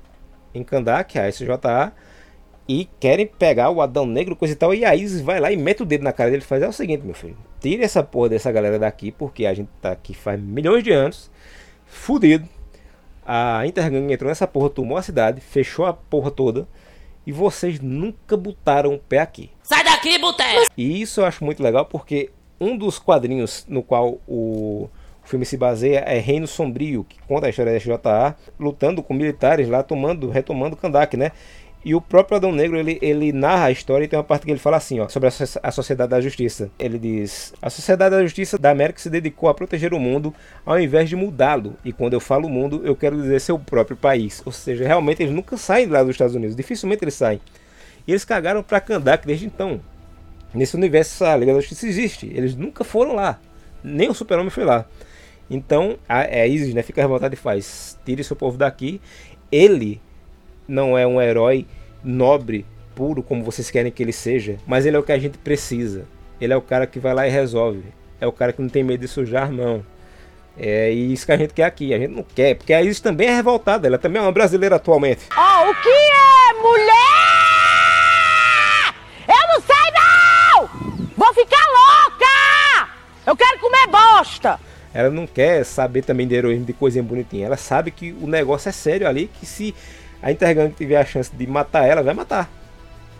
em 0.55 0.63
Kandak, 0.63 1.19
a 1.19 1.29
SJA, 1.29 1.93
e 2.69 2.89
querem 2.99 3.27
pegar 3.27 3.71
o 3.71 3.81
Adão 3.81 4.07
Negro, 4.07 4.35
coisa 4.35 4.55
e 4.55 4.57
tal, 4.57 4.75
e 4.75 4.85
a 4.85 4.95
Isis 4.95 5.21
vai 5.21 5.39
lá 5.39 5.53
e 5.53 5.57
mete 5.57 5.83
o 5.83 5.87
dedo 5.87 6.03
na 6.03 6.13
cara 6.13 6.31
dele 6.31 6.43
e 6.43 6.47
faz: 6.47 6.63
é 6.63 6.69
o 6.69 6.73
seguinte, 6.73 7.05
meu 7.05 7.15
filho, 7.15 7.37
tire 7.61 7.83
essa 7.83 8.03
porra 8.03 8.31
dessa 8.31 8.51
galera 8.51 8.79
daqui, 8.79 9.13
porque 9.13 9.47
a 9.47 9.55
gente 9.55 9.69
tá 9.81 9.93
aqui 9.93 10.15
faz 10.15 10.41
milhões 10.41 10.83
de 10.83 10.93
anos, 10.93 11.31
fudido. 11.87 12.49
A 13.25 13.67
Intergang 13.67 14.13
entrou 14.13 14.29
nessa 14.29 14.47
porra, 14.47 14.71
tomou 14.71 14.97
a 14.97 15.03
cidade, 15.03 15.41
fechou 15.41 15.85
a 15.85 15.93
porra 15.93 16.31
toda, 16.31 16.69
e 17.27 17.33
vocês 17.33 17.81
nunca 17.81 18.37
botaram 18.37 18.95
o 18.95 18.99
pé 18.99 19.19
aqui. 19.19 19.51
Sai 19.63 19.83
daqui, 19.83 20.17
boteco! 20.19 20.67
E 20.77 21.03
isso 21.03 21.21
eu 21.21 21.25
acho 21.25 21.45
muito 21.45 21.63
legal, 21.63 21.87
porque 21.87 22.31
um 22.61 22.77
dos 22.77 22.99
quadrinhos 22.99 23.65
no 23.69 23.83
qual 23.83 24.21
o 24.29 24.89
o 25.27 25.29
filme 25.29 25.45
se 25.45 25.57
baseia 25.57 26.05
é 26.07 26.21
Reino 26.21 26.47
Sombrio, 26.47 27.03
que 27.03 27.19
conta 27.27 27.49
a 27.49 27.51
história 27.51 27.73
da 27.73 27.79
JA 27.79 28.37
lutando 28.61 29.03
com 29.03 29.13
militares 29.13 29.69
lá, 29.69 29.83
tomando, 29.83 30.31
retomando 30.31 30.77
Kandak, 30.77 31.17
né? 31.17 31.33
E 31.87 31.95
o 31.95 32.01
próprio 32.01 32.37
Adão 32.37 32.51
Negro, 32.51 32.77
ele, 32.77 32.99
ele 33.01 33.33
narra 33.33 33.67
a 33.67 33.71
história 33.71 34.05
e 34.05 34.09
tem 34.09 34.19
uma 34.19 34.25
parte 34.25 34.45
que 34.45 34.51
ele 34.51 34.59
fala 34.59 34.77
assim, 34.77 34.99
ó, 34.99 35.07
sobre 35.07 35.29
a, 35.29 35.33
a 35.63 35.71
Sociedade 35.71 36.11
da 36.11 36.21
Justiça. 36.21 36.69
Ele 36.81 36.99
diz: 36.99 37.55
A 37.63 37.71
Sociedade 37.71 38.17
da 38.17 38.25
Justiça 38.25 38.59
da 38.59 38.73
América 38.73 38.99
se 38.99 39.09
dedicou 39.09 39.49
a 39.49 39.55
proteger 39.55 39.95
o 39.95 40.01
mundo 40.01 40.35
ao 40.65 40.81
invés 40.81 41.09
de 41.09 41.15
mudá-lo. 41.15 41.77
E 41.85 41.93
quando 41.93 42.15
eu 42.15 42.19
falo 42.19 42.49
mundo, 42.49 42.83
eu 42.85 42.97
quero 42.97 43.23
dizer 43.23 43.41
seu 43.41 43.57
próprio 43.57 43.97
país. 43.97 44.43
Ou 44.45 44.51
seja, 44.51 44.85
realmente 44.85 45.23
eles 45.23 45.33
nunca 45.33 45.57
saem 45.57 45.87
lá 45.87 46.03
dos 46.03 46.11
Estados 46.11 46.35
Unidos, 46.35 46.57
dificilmente 46.57 47.05
eles 47.05 47.15
saem. 47.15 47.41
E 48.05 48.11
eles 48.11 48.25
cagaram 48.25 48.65
pra 48.65 48.81
Kandak 48.81 49.25
desde 49.25 49.47
então. 49.47 49.81
Nesse 50.53 50.75
universo 50.75 51.25
a 51.25 51.37
Liga 51.37 51.55
da 51.55 51.61
Justiça 51.61 51.87
existe. 51.87 52.27
Eles 52.35 52.57
nunca 52.57 52.83
foram 52.83 53.15
lá. 53.15 53.39
Nem 53.85 54.11
o 54.11 54.15
Super-Homem 54.15 54.51
foi 54.51 54.65
lá. 54.65 54.87
Então 55.49 55.97
a, 56.09 56.23
a 56.23 56.47
Isis 56.49 56.75
né, 56.75 56.83
fica 56.83 57.01
revoltada 57.01 57.33
e 57.33 57.39
faz: 57.39 57.97
tire 58.05 58.25
seu 58.25 58.35
povo 58.35 58.59
daqui. 58.59 59.01
Ele 59.53 60.01
não 60.67 60.99
é 60.99 61.07
um 61.07 61.23
herói 61.23 61.65
nobre, 62.07 62.65
puro, 62.95 63.23
como 63.23 63.45
vocês 63.45 63.71
querem 63.71 63.93
que 63.93 64.03
ele 64.03 64.13
seja, 64.13 64.57
mas 64.67 64.87
ele 64.87 64.97
é 64.97 64.99
o 64.99 65.03
que 65.03 65.13
a 65.13 65.19
gente 65.19 65.37
precisa. 65.39 66.07
Ele 66.41 66.53
é 66.53 66.57
o 66.57 66.63
cara 66.63 66.87
que 66.87 66.99
vai 66.99 67.13
lá 67.15 67.27
e 67.27 67.31
resolve. 67.31 67.85
É 68.21 68.27
o 68.27 68.33
cara 68.33 68.53
que 68.53 68.63
não 68.63 68.69
tem 68.69 68.85
medo 68.85 69.01
de 69.01 69.09
sujar, 69.09 69.51
não. 69.51 69.85
É 70.59 70.91
isso 70.91 71.27
que 71.27 71.33
a 71.33 71.37
gente 71.37 71.53
quer 71.53 71.65
aqui. 71.65 71.93
A 71.93 71.99
gente 71.99 72.13
não 72.13 72.23
quer, 72.23 72.55
porque 72.55 72.73
a 72.73 72.83
Isis 72.83 73.01
também 73.01 73.29
é 73.29 73.35
revoltada. 73.35 73.87
Ela 73.87 73.99
também 73.99 74.21
é 74.21 74.25
uma 74.25 74.33
brasileira 74.33 74.77
atualmente. 74.77 75.27
Oh, 75.37 75.71
o 75.71 75.75
que 75.75 75.89
é 75.89 76.53
mulher? 76.63 76.97
Eu 79.29 79.49
não 79.49 79.61
sei 79.61 79.93
não! 79.93 80.69
Vou 81.17 81.35
ficar 81.35 81.67
louca! 81.67 82.89
Eu 83.27 83.37
quero 83.37 83.59
comer 83.59 83.87
bosta! 83.89 84.59
Ela 84.95 85.11
não 85.11 85.27
quer 85.27 85.63
saber 85.65 86.03
também 86.03 86.27
de 86.27 86.35
heroísmo, 86.35 86.65
de 86.65 86.73
coisinha 86.73 87.05
bonitinha. 87.05 87.45
Ela 87.45 87.59
sabe 87.59 87.91
que 87.91 88.13
o 88.13 88.27
negócio 88.27 88.71
é 88.71 88.73
sério 88.73 89.07
ali, 89.07 89.31
que 89.39 89.45
se 89.45 89.75
a 90.27 90.33
Intergang 90.33 90.75
tiver 90.75 90.97
a 90.97 91.05
chance 91.05 91.31
de 91.33 91.47
matar 91.47 91.87
ela, 91.87 92.03
vai 92.03 92.13
matar. 92.13 92.51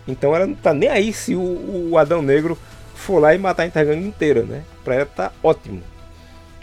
Então 0.05 0.35
ela 0.35 0.45
não 0.45 0.55
tá 0.55 0.73
nem 0.73 0.89
aí 0.89 1.13
se 1.13 1.35
o, 1.35 1.89
o 1.89 1.97
Adão 1.97 2.21
Negro 2.21 2.57
for 2.93 3.19
lá 3.19 3.33
e 3.33 3.37
matar 3.37 3.63
a 3.63 3.65
Intergang 3.65 4.05
inteira, 4.05 4.43
né? 4.43 4.63
Pra 4.83 4.95
ela 4.95 5.05
tá 5.05 5.31
ótimo. 5.41 5.81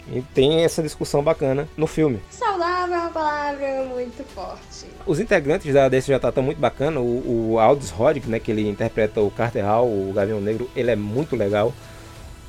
E 0.07 0.21
tem 0.35 0.63
essa 0.63 0.83
discussão 0.83 1.23
bacana 1.23 1.67
no 1.75 1.87
filme. 1.87 2.21
Saudável 2.29 2.95
é 2.95 2.99
uma 2.99 3.09
palavra 3.09 3.85
muito 3.85 4.23
forte. 4.35 4.85
Os 5.07 5.19
integrantes 5.19 5.73
da 5.73 5.89
DSJ 5.89 6.13
estão 6.13 6.43
muito 6.43 6.59
bacana. 6.59 6.99
O, 6.99 7.53
o 7.53 7.59
Aldous 7.59 7.91
Hodge, 7.91 8.29
né, 8.29 8.37
que 8.37 8.51
ele 8.51 8.69
interpreta 8.69 9.21
o 9.21 9.31
Carter 9.31 9.65
Hall, 9.65 9.87
o 9.87 10.13
Gavião 10.13 10.39
Negro, 10.39 10.69
ele 10.75 10.91
é 10.91 10.95
muito 10.95 11.35
legal. 11.35 11.73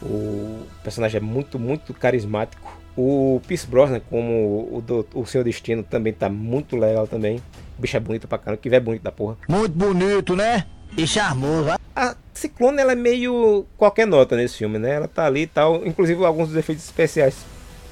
O 0.03 0.67
personagem 0.85 1.17
é 1.17 1.23
muito, 1.23 1.59
muito 1.59 1.95
carismático. 1.95 2.77
O 2.95 3.41
Pierce 3.47 3.67
Brosnan, 3.67 4.01
como 4.01 4.69
o, 4.71 4.83
do, 4.83 5.07
o 5.15 5.25
seu 5.25 5.43
destino, 5.43 5.83
também 5.83 6.13
tá 6.13 6.29
muito 6.29 6.77
legal 6.77 7.07
também. 7.07 7.41
O 7.79 7.83
bicho 7.83 7.97
é 7.97 8.01
bonito 8.01 8.27
pra 8.27 8.39
caramba, 8.39 8.61
que 8.61 8.69
é 8.75 8.81
bonito 8.81 9.03
da 9.03 9.13
porra. 9.13 9.37
Muito 9.49 9.73
bonito, 9.73 10.35
né? 10.35 10.67
E 10.97 11.07
charmoso. 11.07 11.77
A 11.95 12.17
Ciclone 12.33 12.79
ela 12.79 12.93
é 12.93 12.97
meio 12.97 13.67
qualquer 13.77 14.07
nota 14.07 14.37
nesse 14.37 14.57
filme, 14.57 14.79
né? 14.79 14.95
Ela 14.95 15.09
tá 15.09 15.27
ali 15.27 15.43
e 15.43 15.47
tal. 15.47 15.87
Inclusive 15.87 16.25
alguns 16.25 16.49
dos 16.49 16.57
efeitos 16.57 16.85
especiais 16.85 17.37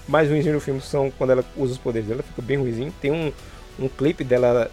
mais 0.06 0.28
ruins 0.28 0.44
no 0.46 0.60
filme 0.60 0.80
são 0.80 1.10
quando 1.10 1.30
ela 1.30 1.44
usa 1.56 1.72
os 1.72 1.78
poderes 1.78 2.08
dela, 2.08 2.22
fica 2.22 2.42
bem 2.42 2.56
ruimzinho. 2.56 2.92
Tem 3.00 3.10
um, 3.10 3.32
um 3.78 3.88
clipe 3.88 4.24
dela 4.24 4.70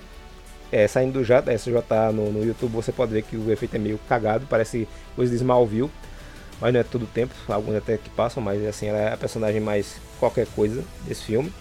é, 0.71 0.87
saindo 0.87 1.13
do 1.13 1.23
J, 1.23 1.53
SJ 1.53 1.73
no, 2.13 2.31
no 2.31 2.45
YouTube, 2.45 2.71
você 2.71 2.91
pode 2.91 3.11
ver 3.11 3.23
que 3.23 3.35
o 3.35 3.51
efeito 3.51 3.75
é 3.75 3.79
meio 3.79 3.99
cagado, 4.07 4.45
parece 4.49 4.87
coisa 5.15 5.31
de 5.31 5.37
Smallville. 5.37 5.91
Mas 6.59 6.73
não 6.73 6.79
é 6.79 6.83
todo 6.83 7.03
o 7.03 7.07
tempo, 7.07 7.33
alguns 7.47 7.75
até 7.75 7.97
que 7.97 8.09
passam, 8.11 8.41
mas 8.41 8.63
assim, 8.65 8.85
ela 8.87 8.99
é 8.99 9.13
a 9.13 9.17
personagem 9.17 9.59
mais 9.59 9.95
qualquer 10.19 10.45
coisa 10.55 10.83
desse 11.07 11.23
filme. 11.23 11.51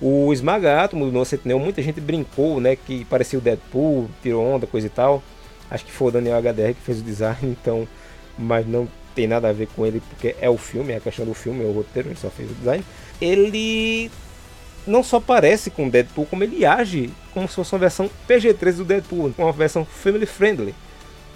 O 0.00 0.32
Esmaga 0.32 0.82
Átomo 0.82 1.10
do 1.10 1.24
Sentinel, 1.24 1.58
muita 1.58 1.80
gente 1.80 2.00
brincou, 2.00 2.60
né, 2.60 2.76
que 2.76 3.04
parecia 3.04 3.38
o 3.38 3.42
Deadpool, 3.42 4.10
tirou 4.22 4.44
onda, 4.44 4.66
coisa 4.66 4.86
e 4.86 4.90
tal. 4.90 5.22
Acho 5.70 5.84
que 5.84 5.92
foi 5.92 6.08
o 6.08 6.10
Daniel 6.10 6.38
HDR 6.38 6.74
que 6.74 6.82
fez 6.82 7.00
o 7.00 7.02
design, 7.02 7.38
então, 7.42 7.88
mas 8.38 8.66
não 8.66 8.88
tem 9.14 9.26
nada 9.26 9.48
a 9.48 9.52
ver 9.52 9.68
com 9.74 9.86
ele, 9.86 10.02
porque 10.10 10.34
é 10.40 10.50
o 10.50 10.58
filme, 10.58 10.92
é 10.92 10.96
a 10.96 11.00
questão 11.00 11.24
do 11.24 11.34
filme, 11.34 11.64
é 11.64 11.66
o 11.66 11.72
roteiro, 11.72 12.08
ele 12.08 12.16
só 12.16 12.28
fez 12.28 12.50
o 12.50 12.54
design. 12.54 12.84
Ele 13.20 14.10
não 14.86 15.02
só 15.02 15.20
parece 15.20 15.70
com 15.70 15.86
o 15.86 15.90
Deadpool, 15.90 16.26
como 16.26 16.44
ele 16.44 16.66
age 16.66 17.10
como 17.32 17.48
se 17.48 17.54
fosse 17.54 17.72
uma 17.72 17.78
versão 17.78 18.10
PG-13 18.28 18.76
do 18.76 18.84
Deadpool, 18.84 19.34
uma 19.38 19.52
versão 19.52 19.84
family 19.84 20.26
friendly. 20.26 20.74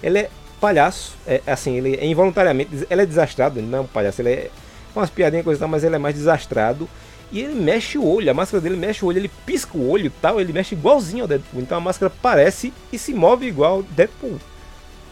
Ele 0.02 0.18
é 0.18 0.30
palhaço, 0.60 1.16
é 1.26 1.40
assim, 1.46 1.76
ele 1.76 1.96
é 1.96 2.04
involuntariamente, 2.04 2.86
ele 2.88 3.02
é 3.02 3.06
desastrado, 3.06 3.58
ele 3.58 3.66
não 3.66 3.78
é 3.78 3.80
um 3.82 3.86
palhaço, 3.86 4.20
ele 4.20 4.30
é 4.30 4.50
umas 4.94 5.10
piadinhas 5.10 5.44
coisa 5.44 5.60
tal, 5.60 5.68
mas 5.68 5.84
ele 5.84 5.94
é 5.94 5.98
mais 5.98 6.14
desastrado. 6.14 6.88
E 7.30 7.40
ele 7.40 7.54
mexe 7.54 7.98
o 7.98 8.06
olho, 8.06 8.30
a 8.30 8.34
máscara 8.34 8.60
dele 8.60 8.76
mexe 8.76 9.04
o 9.04 9.08
olho, 9.08 9.18
ele 9.18 9.30
pisca 9.44 9.76
o 9.76 9.88
olho 9.88 10.06
e 10.06 10.10
tal, 10.10 10.40
ele 10.40 10.52
mexe 10.52 10.74
igualzinho 10.74 11.24
ao 11.24 11.28
Deadpool. 11.28 11.60
Então 11.60 11.76
a 11.76 11.80
máscara 11.80 12.12
parece 12.22 12.72
e 12.92 12.98
se 12.98 13.12
move 13.12 13.46
igual 13.46 13.82
Deadpool. 13.82 14.38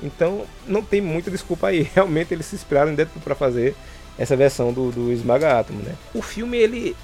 Então 0.03 0.45
não 0.67 0.83
tem 0.83 1.01
muita 1.01 1.31
desculpa 1.31 1.69
aí. 1.69 1.83
Realmente 1.95 2.33
eles 2.33 2.47
se 2.47 2.57
inspiraram 2.57 2.93
em 2.93 2.95
Deadpool 2.95 3.23
para 3.23 3.35
fazer 3.35 3.75
essa 4.19 4.35
versão 4.35 4.73
do, 4.73 4.91
do 4.91 5.13
Esmaga 5.13 5.59
Átomo, 5.59 5.83
né? 5.83 5.95
O 6.15 6.23
filme 6.23 6.57
ele 6.57 6.97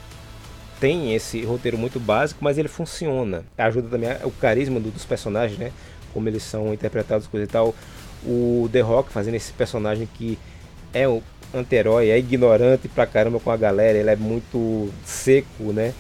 tem 0.81 1.15
esse 1.15 1.45
roteiro 1.45 1.77
muito 1.77 2.01
básico, 2.01 2.43
mas 2.43 2.59
ele 2.59 2.69
funciona. 2.69 3.45
Ajuda 3.57 3.89
também 3.89 4.11
o 4.25 4.31
carisma 4.31 4.81
do, 4.81 4.91
dos 4.91 5.05
personagens, 5.05 5.59
né? 5.59 5.73
Como 6.13 6.29
eles 6.29 6.43
são 6.43 6.73
interpretados, 6.73 7.27
coisa 7.27 7.45
e 7.45 7.49
tal. 7.49 7.75
O 8.25 8.69
The 8.73 8.81
Rock 8.81 9.13
fazendo 9.13 9.35
esse 9.35 9.53
personagem 9.53 10.09
que 10.15 10.39
é 10.93 11.09
o 11.09 11.23
anti-herói, 11.55 12.11
é 12.11 12.19
ignorante 12.19 12.89
pra 12.89 13.07
caramba 13.07 13.39
com 13.39 13.51
a 13.51 13.57
galera, 13.57 13.99
ele 13.99 14.11
é 14.11 14.17
muito 14.17 14.91
seco, 15.05 15.73
né? 15.73 15.93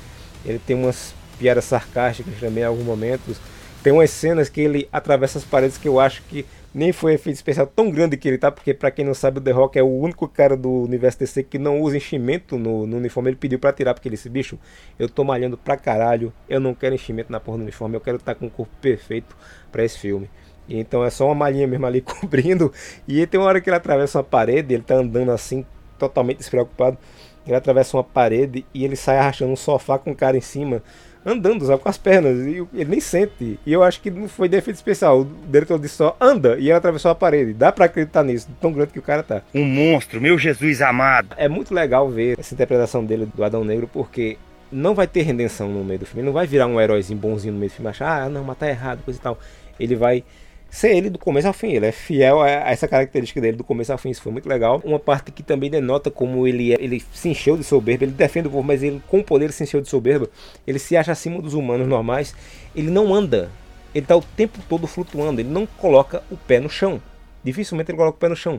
Ele 0.44 0.58
tem 0.58 0.76
umas 0.76 1.14
piadas 1.38 1.64
sarcásticas 1.64 2.34
também 2.38 2.62
em 2.62 2.66
alguns 2.66 2.84
momentos. 2.84 3.38
Tem 3.82 3.92
umas 3.92 4.10
cenas 4.10 4.48
que 4.48 4.60
ele 4.60 4.88
atravessa 4.92 5.38
as 5.38 5.44
paredes 5.44 5.76
que 5.76 5.88
eu 5.88 5.98
acho 5.98 6.22
que 6.22 6.46
nem 6.74 6.92
foi 6.92 7.14
efeito 7.14 7.36
especial 7.36 7.66
tão 7.66 7.90
grande 7.90 8.16
que 8.16 8.26
ele 8.26 8.38
tá, 8.38 8.50
porque 8.50 8.72
para 8.72 8.90
quem 8.90 9.04
não 9.04 9.12
sabe, 9.12 9.38
o 9.38 9.40
The 9.40 9.50
Rock 9.50 9.78
é 9.78 9.82
o 9.82 9.90
único 9.90 10.26
cara 10.26 10.56
do 10.56 10.70
universo 10.70 11.18
DC 11.18 11.42
que 11.42 11.58
não 11.58 11.80
usa 11.80 11.96
enchimento 11.96 12.56
no, 12.56 12.86
no 12.86 12.96
uniforme. 12.96 13.30
Ele 13.30 13.36
pediu 13.36 13.58
para 13.58 13.72
tirar, 13.72 13.92
porque 13.92 14.08
ele 14.08 14.16
disse: 14.16 14.28
bicho, 14.28 14.58
eu 14.98 15.08
tô 15.08 15.24
malhando 15.24 15.58
pra 15.58 15.76
caralho, 15.76 16.32
eu 16.48 16.60
não 16.60 16.74
quero 16.74 16.94
enchimento 16.94 17.30
na 17.30 17.40
porra 17.40 17.58
do 17.58 17.62
uniforme, 17.64 17.96
eu 17.96 18.00
quero 18.00 18.16
estar 18.16 18.34
tá 18.34 18.38
com 18.38 18.46
o 18.46 18.50
corpo 18.50 18.72
perfeito 18.80 19.36
para 19.70 19.84
esse 19.84 19.98
filme. 19.98 20.30
Então 20.78 21.04
é 21.04 21.10
só 21.10 21.26
uma 21.26 21.34
malhinha 21.34 21.66
mesmo 21.66 21.86
ali 21.86 22.00
cobrindo. 22.02 22.72
E 23.06 23.26
tem 23.26 23.40
uma 23.40 23.46
hora 23.46 23.60
que 23.60 23.68
ele 23.68 23.76
atravessa 23.76 24.18
uma 24.18 24.24
parede, 24.24 24.74
ele 24.74 24.82
tá 24.82 24.94
andando 24.94 25.30
assim, 25.30 25.64
totalmente 25.98 26.38
despreocupado. 26.38 26.98
Ele 27.46 27.56
atravessa 27.56 27.96
uma 27.96 28.04
parede 28.04 28.64
e 28.72 28.84
ele 28.84 28.96
sai 28.96 29.18
arrastando 29.18 29.52
um 29.52 29.56
sofá 29.56 29.98
com 29.98 30.12
o 30.12 30.16
cara 30.16 30.36
em 30.36 30.40
cima 30.40 30.82
andando, 31.24 31.64
sabe, 31.64 31.82
com 31.82 31.88
as 31.88 31.98
pernas. 31.98 32.38
E 32.46 32.66
ele 32.74 32.90
nem 32.90 33.00
sente. 33.00 33.58
E 33.64 33.72
eu 33.72 33.82
acho 33.82 34.00
que 34.00 34.10
não 34.10 34.28
foi 34.28 34.48
defeito 34.48 34.76
especial. 34.76 35.20
O 35.20 35.24
diretor 35.24 35.78
disse 35.78 35.96
só 35.96 36.16
anda 36.20 36.56
e 36.58 36.64
ele 36.64 36.72
atravessou 36.72 37.10
a 37.10 37.14
parede. 37.14 37.52
Dá 37.52 37.72
pra 37.72 37.86
acreditar 37.86 38.22
nisso, 38.22 38.48
tão 38.60 38.72
grande 38.72 38.92
que 38.92 38.98
o 38.98 39.02
cara 39.02 39.22
tá. 39.22 39.42
Um 39.54 39.64
monstro, 39.64 40.20
meu 40.20 40.38
Jesus 40.38 40.82
amado. 40.82 41.34
É 41.36 41.48
muito 41.48 41.74
legal 41.74 42.08
ver 42.08 42.38
essa 42.38 42.54
interpretação 42.54 43.04
dele 43.04 43.26
do 43.34 43.44
Adão 43.44 43.64
Negro, 43.64 43.88
porque 43.92 44.36
não 44.70 44.94
vai 44.94 45.06
ter 45.06 45.22
redenção 45.22 45.68
no 45.68 45.84
meio 45.84 46.00
do 46.00 46.06
filme. 46.06 46.20
Ele 46.20 46.26
não 46.26 46.32
vai 46.32 46.46
virar 46.46 46.66
um 46.66 46.80
heróizinho 46.80 47.18
bonzinho 47.18 47.52
no 47.54 47.60
meio 47.60 47.70
do 47.70 47.74
filme, 47.74 47.90
achar, 47.90 48.22
ah, 48.22 48.28
não, 48.28 48.42
matar 48.42 48.68
errado, 48.68 49.02
coisa 49.04 49.18
e 49.18 49.22
tal. 49.22 49.38
Ele 49.78 49.94
vai 49.94 50.24
ser 50.72 50.96
ele 50.96 51.10
do 51.10 51.18
começo 51.18 51.46
ao 51.46 51.52
fim. 51.52 51.72
Ele 51.72 51.86
é 51.86 51.92
fiel 51.92 52.40
a 52.40 52.48
essa 52.48 52.88
característica 52.88 53.40
dele 53.40 53.58
do 53.58 53.62
começo 53.62 53.92
ao 53.92 53.98
fim. 53.98 54.08
Isso 54.08 54.22
foi 54.22 54.32
muito 54.32 54.48
legal. 54.48 54.80
Uma 54.82 54.98
parte 54.98 55.30
que 55.30 55.42
também 55.42 55.70
denota 55.70 56.10
como 56.10 56.48
ele, 56.48 56.72
é, 56.72 56.78
ele 56.80 57.04
se 57.12 57.28
encheu 57.28 57.58
de 57.58 57.62
soberba. 57.62 58.04
Ele 58.04 58.12
defende 58.12 58.48
o 58.48 58.50
povo, 58.50 58.66
mas 58.66 58.82
ele 58.82 59.00
com 59.06 59.18
o 59.18 59.24
poder 59.24 59.52
se 59.52 59.62
encheu 59.62 59.82
de 59.82 59.88
soberba. 59.88 60.30
Ele 60.66 60.78
se 60.78 60.96
acha 60.96 61.12
acima 61.12 61.42
dos 61.42 61.52
humanos 61.52 61.86
normais. 61.86 62.34
Ele 62.74 62.90
não 62.90 63.14
anda. 63.14 63.50
Ele 63.94 64.02
está 64.02 64.16
o 64.16 64.22
tempo 64.22 64.60
todo 64.66 64.86
flutuando. 64.86 65.42
Ele 65.42 65.50
não 65.50 65.66
coloca 65.66 66.22
o 66.30 66.38
pé 66.38 66.58
no 66.58 66.70
chão. 66.70 67.02
Dificilmente 67.44 67.90
ele 67.90 67.98
coloca 67.98 68.16
o 68.16 68.20
pé 68.20 68.30
no 68.30 68.36
chão. 68.36 68.58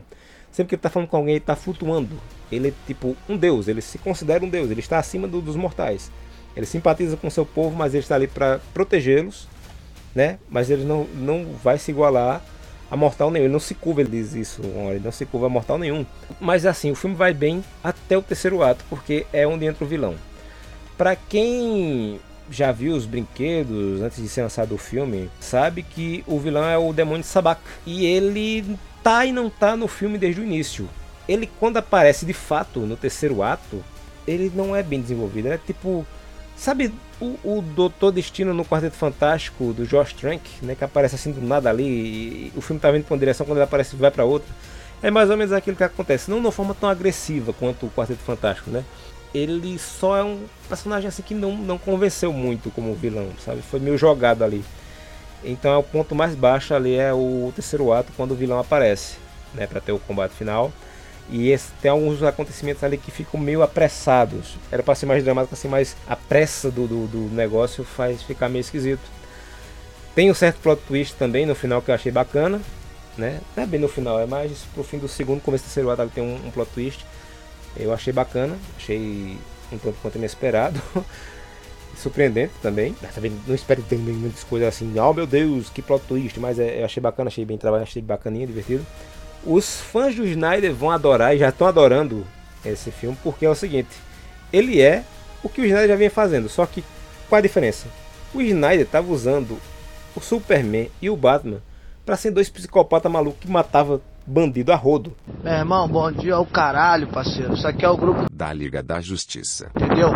Sempre 0.52 0.68
que 0.68 0.74
ele 0.76 0.78
está 0.78 0.90
falando 0.90 1.08
com 1.08 1.16
alguém, 1.16 1.34
ele 1.34 1.42
está 1.42 1.56
flutuando. 1.56 2.16
Ele 2.50 2.68
é 2.68 2.72
tipo 2.86 3.16
um 3.28 3.36
deus. 3.36 3.66
Ele 3.66 3.80
se 3.80 3.98
considera 3.98 4.44
um 4.44 4.48
deus. 4.48 4.70
Ele 4.70 4.78
está 4.78 5.00
acima 5.00 5.26
do, 5.26 5.40
dos 5.40 5.56
mortais. 5.56 6.12
Ele 6.56 6.64
simpatiza 6.64 7.16
com 7.16 7.28
seu 7.28 7.44
povo, 7.44 7.74
mas 7.76 7.92
ele 7.92 8.04
está 8.04 8.14
ali 8.14 8.28
para 8.28 8.60
protegê-los 8.72 9.48
né? 10.14 10.38
Mas 10.48 10.70
ele 10.70 10.84
não, 10.84 11.04
não 11.14 11.46
vai 11.62 11.78
se 11.78 11.90
igualar 11.90 12.42
a 12.90 12.96
mortal 12.96 13.30
nenhum. 13.30 13.46
Ele 13.46 13.52
não 13.52 13.60
se 13.60 13.74
curva, 13.74 14.00
ele 14.00 14.10
diz 14.10 14.34
isso, 14.34 14.62
ele 14.90 15.02
não 15.04 15.12
se 15.12 15.26
curva 15.26 15.46
a 15.46 15.50
mortal 15.50 15.78
nenhum. 15.78 16.06
Mas 16.40 16.64
assim, 16.64 16.90
o 16.90 16.94
filme 16.94 17.16
vai 17.16 17.34
bem 17.34 17.64
até 17.82 18.16
o 18.16 18.22
terceiro 18.22 18.62
ato, 18.62 18.84
porque 18.88 19.26
é 19.32 19.46
onde 19.46 19.66
entra 19.66 19.84
o 19.84 19.88
vilão. 19.88 20.14
Para 20.96 21.16
quem 21.16 22.20
já 22.50 22.70
viu 22.70 22.94
os 22.94 23.06
brinquedos 23.06 24.02
antes 24.02 24.22
de 24.22 24.28
ser 24.28 24.42
lançado 24.42 24.74
o 24.74 24.78
filme, 24.78 25.30
sabe 25.40 25.82
que 25.82 26.22
o 26.26 26.38
vilão 26.38 26.64
é 26.64 26.78
o 26.78 26.92
demônio 26.92 27.22
de 27.22 27.26
Sabak. 27.26 27.60
E 27.86 28.06
ele 28.06 28.78
tá 29.02 29.24
e 29.26 29.32
não 29.32 29.50
tá 29.50 29.76
no 29.76 29.88
filme 29.88 30.18
desde 30.18 30.40
o 30.40 30.44
início. 30.44 30.88
Ele 31.28 31.48
quando 31.58 31.78
aparece 31.78 32.26
de 32.26 32.32
fato 32.32 32.80
no 32.80 32.96
terceiro 32.96 33.42
ato, 33.42 33.82
ele 34.26 34.52
não 34.54 34.74
é 34.74 34.82
bem 34.82 35.00
desenvolvido, 35.00 35.48
é 35.48 35.58
tipo 35.58 36.06
Sabe 36.56 36.92
o, 37.20 37.38
o 37.44 37.62
Doutor 37.62 38.12
Destino 38.12 38.54
no 38.54 38.64
Quarteto 38.64 38.96
Fantástico 38.96 39.72
do 39.72 39.86
Josh 39.86 40.12
Trank, 40.12 40.42
né, 40.62 40.74
que 40.74 40.84
aparece 40.84 41.14
assim 41.14 41.32
do 41.32 41.40
nada 41.40 41.68
ali, 41.68 42.52
o 42.56 42.60
filme 42.60 42.80
tá 42.80 42.90
vindo 42.90 43.04
pra 43.04 43.14
uma 43.14 43.18
direção, 43.18 43.44
quando 43.44 43.58
ele 43.58 43.64
aparece 43.64 43.96
vai 43.96 44.10
para 44.10 44.24
outra. 44.24 44.48
É 45.02 45.10
mais 45.10 45.28
ou 45.30 45.36
menos 45.36 45.52
aquilo 45.52 45.76
que 45.76 45.84
acontece, 45.84 46.30
não 46.30 46.38
de 46.38 46.46
uma 46.46 46.52
forma 46.52 46.74
tão 46.74 46.88
agressiva 46.88 47.52
quanto 47.52 47.86
o 47.86 47.90
Quarteto 47.90 48.20
Fantástico, 48.20 48.70
né? 48.70 48.84
Ele 49.34 49.78
só 49.78 50.16
é 50.16 50.22
um 50.22 50.44
personagem 50.68 51.08
assim 51.08 51.22
que 51.22 51.34
não, 51.34 51.56
não 51.56 51.76
convenceu 51.76 52.32
muito 52.32 52.70
como 52.70 52.94
vilão, 52.94 53.28
sabe? 53.44 53.60
Foi 53.62 53.80
meio 53.80 53.98
jogado 53.98 54.44
ali. 54.44 54.64
Então 55.42 55.72
é 55.72 55.76
o 55.76 55.82
ponto 55.82 56.14
mais 56.14 56.34
baixo 56.34 56.72
ali 56.72 56.94
é 56.94 57.12
o 57.12 57.52
terceiro 57.54 57.92
ato 57.92 58.12
quando 58.16 58.30
o 58.30 58.34
vilão 58.34 58.58
aparece, 58.58 59.16
né, 59.52 59.66
para 59.66 59.80
ter 59.80 59.92
o 59.92 59.98
combate 59.98 60.32
final. 60.32 60.72
E 61.30 61.50
esse, 61.50 61.72
tem 61.80 61.90
alguns 61.90 62.22
acontecimentos 62.22 62.84
ali 62.84 62.98
que 62.98 63.10
ficam 63.10 63.40
meio 63.40 63.62
apressados. 63.62 64.56
Era 64.70 64.82
para 64.82 64.94
ser 64.94 65.06
mais 65.06 65.24
dramático 65.24 65.54
assim, 65.54 65.68
mas 65.68 65.96
a 66.06 66.14
pressa 66.14 66.70
do, 66.70 66.86
do, 66.86 67.06
do, 67.06 67.34
negócio 67.34 67.82
faz 67.82 68.22
ficar 68.22 68.48
meio 68.48 68.60
esquisito. 68.60 69.02
Tem 70.14 70.30
um 70.30 70.34
certo 70.34 70.60
plot 70.60 70.82
twist 70.86 71.16
também 71.16 71.46
no 71.46 71.54
final 71.54 71.80
que 71.80 71.90
eu 71.90 71.94
achei 71.94 72.12
bacana. 72.12 72.60
né? 73.16 73.40
Não 73.56 73.62
é 73.62 73.66
bem 73.66 73.80
no 73.80 73.88
final, 73.88 74.20
é 74.20 74.26
mais 74.26 74.50
pro 74.74 74.84
fim 74.84 74.98
do 74.98 75.08
segundo, 75.08 75.40
começo 75.40 75.64
do 75.64 75.66
terceiro 75.66 75.90
ato, 75.90 76.10
tem 76.14 76.22
um, 76.22 76.46
um 76.46 76.50
plot 76.50 76.70
twist. 76.72 77.04
Eu 77.76 77.92
achei 77.92 78.12
bacana, 78.12 78.56
achei 78.76 79.36
um 79.72 79.78
tanto 79.78 79.96
quanto 80.00 80.18
inesperado. 80.18 80.80
surpreendente 81.96 82.52
também. 82.60 82.94
também 83.14 83.32
não 83.46 83.54
espero 83.54 83.82
ter 83.82 83.96
muitas 83.96 84.44
coisas 84.44 84.68
assim, 84.68 84.98
oh 84.98 85.12
meu 85.12 85.26
Deus, 85.26 85.70
que 85.70 85.80
plot 85.80 86.04
twist, 86.06 86.38
mas 86.38 86.58
é, 86.58 86.80
eu 86.80 86.84
achei 86.84 87.00
bacana, 87.00 87.28
achei 87.28 87.44
bem 87.44 87.56
trabalhado, 87.56 87.88
achei 87.88 88.02
bacaninha, 88.02 88.46
divertido. 88.46 88.84
Os 89.46 89.80
fãs 89.80 90.14
do 90.14 90.26
Snyder 90.26 90.74
vão 90.74 90.90
adorar 90.90 91.34
e 91.34 91.38
já 91.38 91.50
estão 91.50 91.66
adorando 91.66 92.26
esse 92.64 92.90
filme, 92.90 93.16
porque 93.22 93.44
é 93.44 93.50
o 93.50 93.54
seguinte, 93.54 93.90
ele 94.52 94.80
é 94.80 95.04
o 95.42 95.48
que 95.48 95.60
o 95.60 95.64
Snyder 95.64 95.88
já 95.88 95.96
vinha 95.96 96.10
fazendo, 96.10 96.48
só 96.48 96.64
que 96.64 96.82
qual 97.28 97.38
a 97.38 97.42
diferença? 97.42 97.86
O 98.32 98.40
Snyder 98.40 98.86
estava 98.86 99.12
usando 99.12 99.58
o 100.16 100.20
Superman 100.20 100.90
e 101.00 101.10
o 101.10 101.16
Batman 101.16 101.60
para 102.04 102.16
ser 102.16 102.30
dois 102.30 102.48
psicopatas 102.48 103.10
malucos 103.10 103.40
que 103.40 103.50
matava 103.50 104.00
bandido 104.26 104.72
a 104.72 104.76
rodo. 104.76 105.14
Meu 105.42 105.52
irmão, 105.52 105.88
bom 105.88 106.10
dia 106.10 106.34
ao 106.34 106.46
caralho, 106.46 107.06
parceiro. 107.08 107.54
Isso 107.54 107.66
aqui 107.66 107.84
é 107.84 107.88
o 107.88 107.96
grupo 107.96 108.24
da 108.32 108.52
Liga 108.52 108.82
da 108.82 109.00
Justiça. 109.00 109.70
Entendeu? 109.74 110.10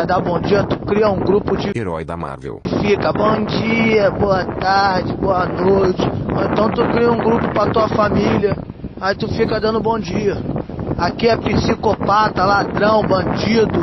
Quer 0.00 0.06
dar 0.06 0.20
bom 0.22 0.40
dia, 0.40 0.64
tu 0.64 0.78
cria 0.78 1.10
um 1.10 1.20
grupo 1.20 1.54
de 1.58 1.78
herói 1.78 2.06
da 2.06 2.16
Marvel. 2.16 2.62
Fica 2.80 3.12
bom 3.12 3.44
dia, 3.44 4.10
boa 4.10 4.46
tarde, 4.46 5.12
boa 5.12 5.44
noite. 5.44 6.00
Ou 6.00 6.42
então 6.42 6.70
tu 6.70 6.82
cria 6.88 7.12
um 7.12 7.18
grupo 7.18 7.46
pra 7.52 7.66
tua 7.66 7.86
família. 7.86 8.56
Aí 8.98 9.14
tu 9.14 9.28
fica 9.28 9.60
dando 9.60 9.78
bom 9.78 9.98
dia. 9.98 10.38
Aqui 10.96 11.28
é 11.28 11.36
psicopata, 11.36 12.46
ladrão, 12.46 13.02
bandido, 13.02 13.78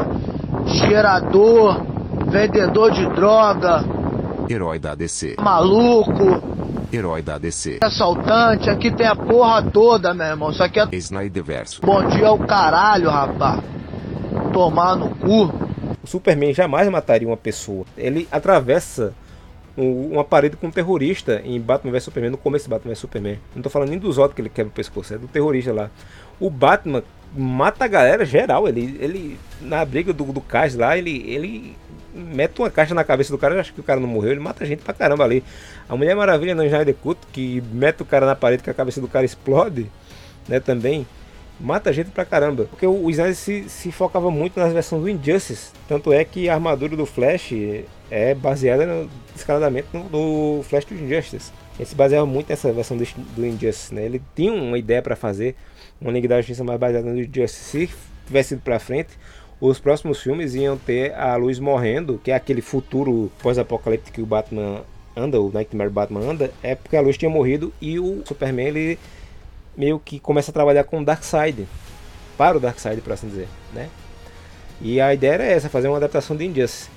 cheirador, 0.65 1.83
vendedor 2.25 2.89
de 2.89 3.07
droga. 3.09 3.83
Herói 4.49 4.79
da 4.79 4.95
DC. 4.95 5.35
Maluco. 5.39 6.41
Herói 6.91 7.21
da 7.21 7.37
DC. 7.37 7.77
Assaltante, 7.79 8.71
aqui 8.71 8.89
tem 8.89 9.05
a 9.05 9.15
porra 9.15 9.61
toda, 9.61 10.15
meu 10.15 10.25
irmão. 10.25 10.49
Isso 10.49 10.63
aqui 10.63 10.79
é. 10.79 10.87
Snyderverso. 10.93 11.79
Bom 11.83 12.03
dia 12.07 12.27
ao 12.27 12.39
caralho, 12.39 13.07
rapá. 13.07 13.59
Tomar 14.51 14.95
no 14.95 15.09
cu. 15.09 15.66
O 16.07 16.09
Superman 16.09 16.53
jamais 16.53 16.87
mataria 16.87 17.27
uma 17.27 17.35
pessoa. 17.35 17.85
Ele 17.97 18.29
atravessa 18.31 19.13
uma 19.75 20.23
parede 20.23 20.55
com 20.55 20.67
um 20.67 20.71
terrorista 20.71 21.41
em 21.43 21.59
Batman 21.59 21.91
vs 21.91 22.03
Superman, 22.05 22.31
no 22.31 22.37
começo 22.37 22.63
de 22.63 22.69
Batman 22.69 22.91
vs 22.91 22.99
Superman. 22.99 23.37
Não 23.53 23.61
tô 23.61 23.69
falando 23.69 23.89
nem 23.89 23.99
dos 23.99 24.17
outros 24.17 24.33
que 24.33 24.41
ele 24.41 24.47
quebra 24.49 24.71
o 24.71 24.73
pescoço, 24.73 25.13
é 25.13 25.17
do 25.17 25.27
terrorista 25.27 25.73
lá. 25.73 25.91
O 26.39 26.49
Batman 26.49 27.03
mata 27.35 27.83
a 27.83 27.87
galera 27.89 28.25
geral. 28.25 28.69
Ele, 28.69 28.97
ele 29.01 29.37
na 29.59 29.83
briga 29.83 30.13
do, 30.13 30.23
do 30.31 30.39
Cais 30.39 30.75
lá, 30.75 30.97
ele, 30.97 31.29
ele 31.29 31.75
mete 32.15 32.57
uma 32.59 32.69
caixa 32.71 32.95
na 32.95 33.03
cabeça 33.03 33.33
do 33.33 33.37
cara, 33.37 33.59
acho 33.59 33.73
que 33.73 33.81
o 33.81 33.83
cara 33.83 33.99
não 33.99 34.07
morreu, 34.07 34.31
ele 34.31 34.39
mata 34.39 34.65
gente 34.65 34.83
pra 34.83 34.93
caramba 34.93 35.25
ali. 35.25 35.43
A 35.89 35.95
Mulher 35.97 36.15
Maravilha 36.15 36.55
no 36.55 36.63
Snyder 36.63 36.95
Cut, 36.95 37.19
que 37.33 37.61
mete 37.73 38.01
o 38.01 38.05
cara 38.05 38.25
na 38.25 38.35
parede 38.35 38.63
que 38.63 38.69
a 38.69 38.73
cabeça 38.73 39.01
do 39.01 39.09
cara 39.09 39.25
explode, 39.25 39.91
né, 40.47 40.61
também, 40.61 41.05
mata 41.59 41.91
gente 41.93 42.11
pra 42.11 42.25
caramba. 42.25 42.65
Porque 42.65 42.85
o 42.85 43.09
Snyder 43.09 43.35
se, 43.35 43.69
se 43.69 43.91
focava 43.91 44.29
muito 44.29 44.59
nas 44.59 44.73
versões 44.73 45.01
do 45.01 45.09
Injustice, 45.09 45.71
tanto 45.87 46.13
é 46.13 46.23
que 46.23 46.49
a 46.49 46.53
armadura 46.53 46.95
do 46.95 47.05
Flash 47.05 47.53
é 48.09 48.33
baseada 48.33 48.85
no, 48.85 49.09
descaradamente 49.33 49.87
no, 49.93 50.09
no 50.09 50.63
Flash 50.63 50.85
do 50.85 50.95
Injustice. 50.95 51.51
Ele 51.77 51.85
se 51.85 51.95
baseava 51.95 52.25
muito 52.25 52.49
nessa 52.49 52.71
versão 52.71 52.97
do, 52.97 53.05
do 53.35 53.45
Injustice, 53.45 53.93
né? 53.93 54.05
Ele 54.05 54.21
tinha 54.35 54.51
uma 54.51 54.77
ideia 54.77 55.01
para 55.01 55.15
fazer 55.15 55.55
uma 56.01 56.11
Liga 56.11 56.27
da 56.27 56.37
Justiça 56.37 56.63
mais 56.63 56.79
baseada 56.79 57.07
no 57.09 57.19
Injustice. 57.19 57.63
Se 57.63 57.89
tivesse 58.25 58.53
ido 58.55 58.61
pra 58.63 58.79
frente, 58.79 59.09
os 59.59 59.79
próximos 59.79 60.21
filmes 60.21 60.53
iam 60.55 60.77
ter 60.77 61.13
a 61.15 61.35
luz 61.35 61.59
morrendo, 61.59 62.19
que 62.23 62.31
é 62.31 62.35
aquele 62.35 62.61
futuro 62.61 63.31
pós-apocalíptico 63.41 64.15
que 64.15 64.21
o 64.21 64.25
Batman 64.25 64.83
anda, 65.15 65.41
o 65.41 65.51
Nightmare 65.51 65.89
Batman 65.89 66.21
anda, 66.21 66.51
é 66.61 66.75
porque 66.75 66.95
a 66.95 67.01
luz 67.01 67.17
tinha 67.17 67.29
morrido 67.29 67.73
e 67.81 67.99
o 67.99 68.21
Superman 68.23 68.67
ele 68.67 68.99
meio 69.77 69.99
que 69.99 70.19
começa 70.19 70.51
a 70.51 70.53
trabalhar 70.53 70.83
com 70.83 70.99
o 70.99 71.05
Darkseid, 71.05 71.67
para 72.37 72.57
o 72.57 72.59
Darkseid, 72.59 73.01
por 73.01 73.13
assim 73.13 73.29
dizer, 73.29 73.47
né? 73.73 73.89
E 74.81 74.99
a 74.99 75.13
ideia 75.13 75.33
era 75.33 75.43
essa, 75.45 75.69
fazer 75.69 75.87
uma 75.87 75.97
adaptação 75.97 76.35
de 76.35 76.45
Injustice. 76.45 76.89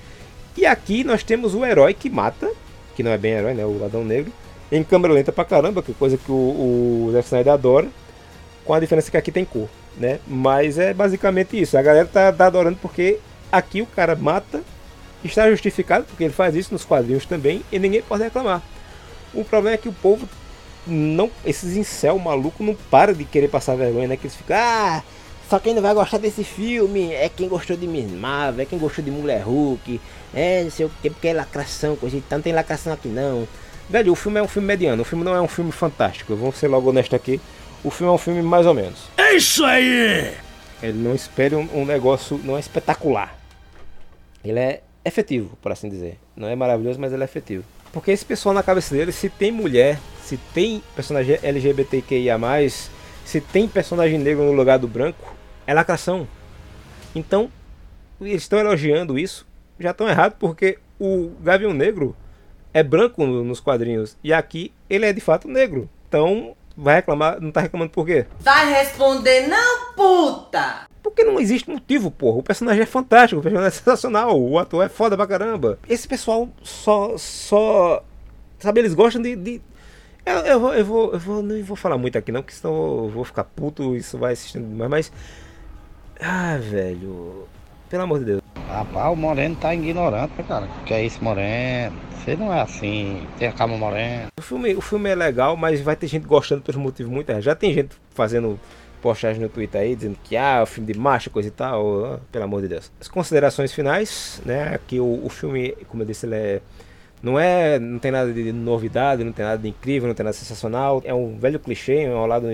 E 0.57 0.65
aqui 0.65 1.03
nós 1.03 1.23
temos 1.23 1.55
o 1.55 1.65
herói 1.65 1.93
que 1.93 2.09
mata, 2.09 2.51
que 2.95 3.03
não 3.03 3.11
é 3.11 3.17
bem 3.17 3.33
herói, 3.33 3.53
né? 3.53 3.65
O 3.65 3.79
Ladrão 3.79 4.03
Negro, 4.03 4.33
em 4.71 4.83
câmera 4.83 5.13
lenta 5.13 5.31
pra 5.31 5.45
caramba, 5.45 5.81
que 5.81 5.91
é 5.91 5.95
coisa 5.97 6.17
que 6.17 6.31
o, 6.31 6.35
o 6.35 7.09
Zack 7.13 7.25
Snyder 7.25 7.53
adora, 7.53 7.87
com 8.65 8.73
a 8.73 8.79
diferença 8.79 9.09
que 9.09 9.17
aqui 9.17 9.31
tem 9.31 9.45
cor 9.45 9.69
né? 9.97 10.19
Mas 10.27 10.77
é 10.77 10.93
basicamente 10.93 11.59
isso. 11.59 11.77
A 11.77 11.81
galera 11.81 12.07
tá, 12.07 12.31
tá 12.31 12.47
adorando 12.47 12.77
porque 12.81 13.19
aqui 13.51 13.81
o 13.81 13.85
cara 13.85 14.15
mata, 14.15 14.61
está 15.23 15.49
justificado, 15.49 16.05
porque 16.05 16.23
ele 16.23 16.33
faz 16.33 16.55
isso 16.55 16.73
nos 16.73 16.85
quadrinhos 16.85 17.25
também, 17.25 17.61
e 17.71 17.79
ninguém 17.79 18.01
pode 18.01 18.23
reclamar. 18.23 18.61
O 19.33 19.43
problema 19.43 19.75
é 19.75 19.77
que 19.77 19.89
o 19.89 19.93
povo 19.93 20.27
não. 20.85 21.29
Esses 21.45 21.75
incel 21.75 22.17
maluco 22.19 22.63
não 22.63 22.75
para 22.89 23.13
de 23.13 23.23
querer 23.23 23.47
passar 23.47 23.75
vergonha, 23.75 24.07
né? 24.07 24.17
Que 24.17 24.27
eles 24.27 24.35
ficam. 24.35 24.55
Ah, 24.57 25.03
só 25.49 25.59
quem 25.59 25.73
não 25.73 25.81
vai 25.81 25.93
gostar 25.93 26.17
desse 26.17 26.43
filme 26.43 27.11
é 27.13 27.29
quem 27.29 27.47
gostou 27.47 27.75
de 27.75 27.87
Miss 27.87 28.09
Marvel, 28.09 28.63
é 28.63 28.65
quem 28.65 28.79
gostou 28.79 29.03
de 29.03 29.11
Mulher 29.11 29.41
Hulk, 29.41 29.99
é 30.33 30.63
não 30.63 30.71
sei 30.71 30.85
o 30.85 30.91
que, 31.01 31.09
porque 31.09 31.27
é 31.27 31.33
lacração, 31.33 31.95
coisa 31.97 32.15
e 32.15 32.21
tal, 32.21 32.39
não 32.39 32.43
tem 32.43 32.53
lacração 32.53 32.93
aqui 32.93 33.09
não. 33.09 33.45
Velho, 33.89 34.13
o 34.13 34.15
filme 34.15 34.39
é 34.39 34.43
um 34.43 34.47
filme 34.47 34.65
mediano, 34.65 35.01
o 35.01 35.05
filme 35.05 35.25
não 35.25 35.35
é 35.35 35.41
um 35.41 35.49
filme 35.49 35.73
fantástico, 35.73 36.33
vamos 36.37 36.55
ser 36.55 36.69
logo 36.69 36.89
honesto 36.89 37.13
aqui 37.13 37.41
o 37.83 37.89
filme 37.89 38.11
é 38.11 38.15
um 38.15 38.17
filme 38.17 38.41
mais 38.41 38.65
ou 38.65 38.73
menos. 38.73 39.09
É 39.17 39.35
isso 39.35 39.65
aí! 39.65 40.33
Ele 40.81 40.97
não 40.97 41.15
espere 41.15 41.55
um, 41.55 41.67
um 41.73 41.85
negócio, 41.85 42.39
não 42.43 42.57
é 42.57 42.59
espetacular. 42.59 43.35
Ele 44.43 44.59
é 44.59 44.81
efetivo, 45.03 45.57
por 45.61 45.71
assim 45.71 45.89
dizer. 45.89 46.19
Não 46.35 46.47
é 46.47 46.55
maravilhoso, 46.55 46.99
mas 46.99 47.11
ele 47.11 47.23
é 47.23 47.25
efetivo. 47.25 47.63
Porque 47.91 48.11
esse 48.11 48.25
pessoal 48.25 48.53
na 48.53 48.63
cabeça 48.63 48.95
dele, 48.95 49.11
se 49.11 49.29
tem 49.29 49.51
mulher, 49.51 49.99
se 50.31 50.37
tem 50.53 50.81
personagem 50.95 51.37
LGBTQIA, 51.43 52.39
se 53.25 53.41
tem 53.41 53.67
personagem 53.67 54.17
negro 54.17 54.45
no 54.45 54.53
lugar 54.53 54.79
do 54.79 54.87
branco, 54.87 55.35
é 55.67 55.73
lacração. 55.73 56.25
Então, 57.13 57.51
eles 58.21 58.43
estão 58.43 58.57
elogiando 58.57 59.19
isso, 59.19 59.45
já 59.77 59.91
estão 59.91 60.07
errados, 60.07 60.37
porque 60.39 60.77
o 60.97 61.33
Gavião 61.41 61.73
Negro 61.73 62.15
é 62.73 62.81
branco 62.81 63.25
nos 63.25 63.59
quadrinhos 63.59 64.15
e 64.23 64.31
aqui 64.31 64.71
ele 64.89 65.05
é 65.05 65.11
de 65.11 65.19
fato 65.19 65.49
negro. 65.49 65.89
Então, 66.07 66.55
vai 66.77 66.95
reclamar, 66.95 67.41
não 67.41 67.51
tá 67.51 67.59
reclamando 67.59 67.91
por 67.91 68.05
quê? 68.05 68.25
Vai 68.39 68.71
responder 68.71 69.47
não, 69.47 69.93
puta! 69.95 70.87
Porque 71.03 71.25
não 71.25 71.41
existe 71.41 71.69
motivo, 71.69 72.09
porra. 72.09 72.37
O 72.37 72.43
personagem 72.43 72.83
é 72.83 72.85
fantástico, 72.85 73.41
o 73.41 73.43
personagem 73.43 73.67
é 73.67 73.71
sensacional, 73.71 74.41
o 74.41 74.57
ator 74.57 74.85
é 74.85 74.87
foda 74.87 75.17
pra 75.17 75.27
caramba. 75.27 75.77
Esse 75.89 76.07
pessoal 76.07 76.47
só. 76.63 77.17
só. 77.17 78.01
Sabe, 78.59 78.79
eles 78.79 78.93
gostam 78.93 79.21
de. 79.21 79.35
de... 79.35 79.61
Eu, 80.25 80.37
eu, 80.39 80.59
vou, 80.59 80.73
eu, 80.73 80.85
vou, 80.85 81.13
eu 81.13 81.19
vou. 81.19 81.41
Não 81.41 81.63
vou 81.63 81.75
falar 81.75 81.97
muito 81.97 82.17
aqui 82.17 82.31
não, 82.31 82.41
porque 82.41 82.55
senão 82.55 82.73
eu 83.05 83.09
vou 83.09 83.23
ficar 83.23 83.43
puto, 83.43 83.95
isso 83.95 84.17
vai 84.17 84.33
assistindo 84.33 84.67
demais, 84.67 84.89
mas. 84.89 85.11
Ah, 86.19 86.57
velho. 86.57 87.47
Pelo 87.89 88.03
amor 88.03 88.19
de 88.19 88.25
Deus. 88.25 88.41
Rapaz, 88.67 89.11
o 89.11 89.15
Moreno 89.15 89.55
tá 89.55 89.73
ignorante, 89.73 90.31
cara. 90.47 90.67
Que 90.85 90.93
é 90.93 91.03
isso, 91.03 91.21
Moreno? 91.23 91.95
Você 92.23 92.35
não 92.35 92.53
é 92.53 92.61
assim, 92.61 93.27
tem 93.39 93.47
a 93.47 93.51
calma 93.51 93.75
morena. 93.75 94.27
O 94.39 94.43
filme, 94.43 94.75
o 94.75 94.81
filme 94.81 95.09
é 95.09 95.15
legal, 95.15 95.57
mas 95.57 95.81
vai 95.81 95.95
ter 95.95 96.05
gente 96.05 96.27
gostando 96.27 96.61
por 96.61 96.77
motivos 96.77 97.11
muito. 97.11 97.41
Já 97.41 97.55
tem 97.55 97.73
gente 97.73 97.95
fazendo 98.11 98.59
postagem 99.01 99.41
no 99.41 99.49
Twitter 99.49 99.81
aí 99.81 99.95
dizendo 99.95 100.17
que 100.23 100.37
ah, 100.37 100.61
o 100.61 100.65
filme 100.67 100.93
de 100.93 100.99
macho, 100.99 101.31
coisa 101.31 101.49
e 101.49 101.51
tal, 101.51 102.21
pelo 102.31 102.43
amor 102.45 102.61
de 102.61 102.67
Deus. 102.67 102.91
As 103.01 103.07
considerações 103.07 103.73
finais, 103.73 104.39
né? 104.45 104.79
Que 104.87 104.99
o, 104.99 105.25
o 105.25 105.29
filme, 105.29 105.75
como 105.87 106.03
eu 106.03 106.07
disse, 106.07 106.27
ele 106.27 106.35
é 106.35 106.61
não 107.21 107.39
é, 107.39 107.77
não 107.77 107.99
tem 107.99 108.11
nada 108.11 108.33
de 108.33 108.51
novidade, 108.51 109.23
não 109.23 109.31
tem 109.31 109.45
nada 109.45 109.61
de 109.61 109.69
incrível, 109.69 110.07
não 110.07 110.15
tem 110.15 110.23
nada 110.23 110.35
sensacional. 110.35 111.01
É 111.05 111.13
um 111.13 111.37
velho 111.37 111.59
clichê 111.59 112.03
enrolado 112.03 112.47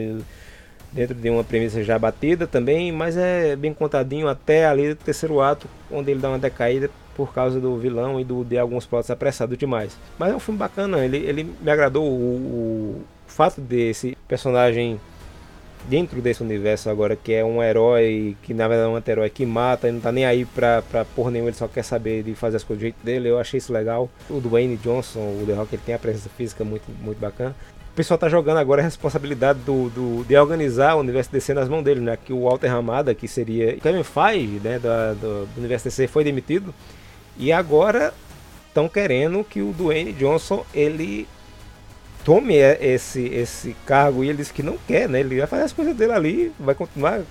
dentro 0.91 1.15
de 1.15 1.29
uma 1.29 1.43
premissa 1.43 1.83
já 1.83 1.97
batida 1.97 2.45
também, 2.45 2.91
mas 2.91 3.15
é 3.17 3.55
bem 3.55 3.73
contadinho 3.73 4.27
até 4.27 4.65
ali 4.65 4.89
do 4.89 4.95
terceiro 4.95 5.41
ato, 5.41 5.67
onde 5.91 6.11
ele 6.11 6.19
dá 6.19 6.29
uma 6.29 6.39
decaída 6.39 6.89
por 7.15 7.33
causa 7.33 7.59
do 7.59 7.77
vilão 7.77 8.19
e 8.19 8.23
do, 8.23 8.43
de 8.43 8.57
alguns 8.57 8.85
plots 8.85 9.09
apressados 9.09 9.57
demais. 9.57 9.97
Mas 10.19 10.31
é 10.31 10.35
um 10.35 10.39
filme 10.39 10.59
bacana, 10.59 11.03
ele, 11.03 11.17
ele 11.17 11.43
me 11.43 11.71
agradou 11.71 12.05
o, 12.05 12.97
o 12.99 13.05
fato 13.25 13.59
desse 13.59 14.17
personagem 14.27 14.99
dentro 15.87 16.21
desse 16.21 16.43
universo 16.43 16.89
agora, 16.89 17.15
que 17.15 17.33
é 17.33 17.43
um 17.43 17.63
herói, 17.63 18.35
que 18.43 18.53
na 18.53 18.67
verdade 18.67 18.89
é 18.89 18.93
um 18.93 18.95
anti-herói 18.95 19.29
que 19.29 19.45
mata 19.45 19.87
e 19.87 19.91
não 19.91 19.99
tá 19.99 20.11
nem 20.11 20.25
aí 20.25 20.45
pra, 20.45 20.81
pra 20.81 21.05
porra 21.05 21.31
nenhuma, 21.31 21.49
ele 21.49 21.57
só 21.57 21.67
quer 21.67 21.83
saber 21.83 22.23
de 22.23 22.35
fazer 22.35 22.57
as 22.57 22.63
coisas 22.63 22.79
do 22.79 22.83
jeito 22.83 23.03
dele, 23.03 23.29
eu 23.29 23.39
achei 23.39 23.57
isso 23.57 23.71
legal. 23.71 24.09
O 24.29 24.39
Dwayne 24.39 24.77
Johnson, 24.77 25.19
o 25.19 25.43
The 25.45 25.53
Rock, 25.53 25.75
ele 25.75 25.81
tem 25.85 25.95
a 25.95 25.99
presença 25.99 26.29
física 26.29 26.63
muito, 26.63 26.85
muito 27.01 27.19
bacana. 27.19 27.55
O 27.91 27.95
pessoal 27.97 28.17
tá 28.17 28.29
jogando 28.29 28.57
agora 28.57 28.81
a 28.81 28.85
responsabilidade 28.85 29.59
do, 29.59 29.89
do, 29.89 30.23
de 30.23 30.37
organizar 30.37 30.95
o 30.95 30.99
universo 30.99 31.31
DC 31.31 31.53
nas 31.53 31.67
mãos 31.67 31.83
dele, 31.83 31.99
né? 31.99 32.15
Que 32.23 32.31
o 32.31 32.43
Walter 32.43 32.67
Ramada, 32.67 33.15
que 33.15 33.27
seria 33.27 33.75
Kevin 33.77 34.03
Feige, 34.03 34.61
né, 34.63 34.77
do, 34.77 35.15
do, 35.15 35.49
universo 35.57 35.85
DC, 35.85 36.07
foi 36.07 36.23
demitido. 36.23 36.71
E 37.35 37.51
agora 37.51 38.13
estão 38.67 38.87
querendo 38.87 39.43
que 39.43 39.63
o 39.63 39.73
Dwayne 39.73 40.13
Johnson 40.13 40.63
ele 40.75 41.27
tome 42.23 42.55
esse, 42.55 43.25
esse 43.27 43.75
cargo 43.85 44.23
e 44.23 44.29
ele 44.29 44.37
disse 44.37 44.53
que 44.53 44.63
não 44.63 44.77
quer, 44.87 45.07
né? 45.07 45.19
Ele 45.19 45.37
vai 45.37 45.47
fazer 45.47 45.63
as 45.63 45.73
coisas 45.73 45.95
dele 45.95 46.11
ali, 46.11 46.51
vai 46.59 46.75
continuar 46.75 47.21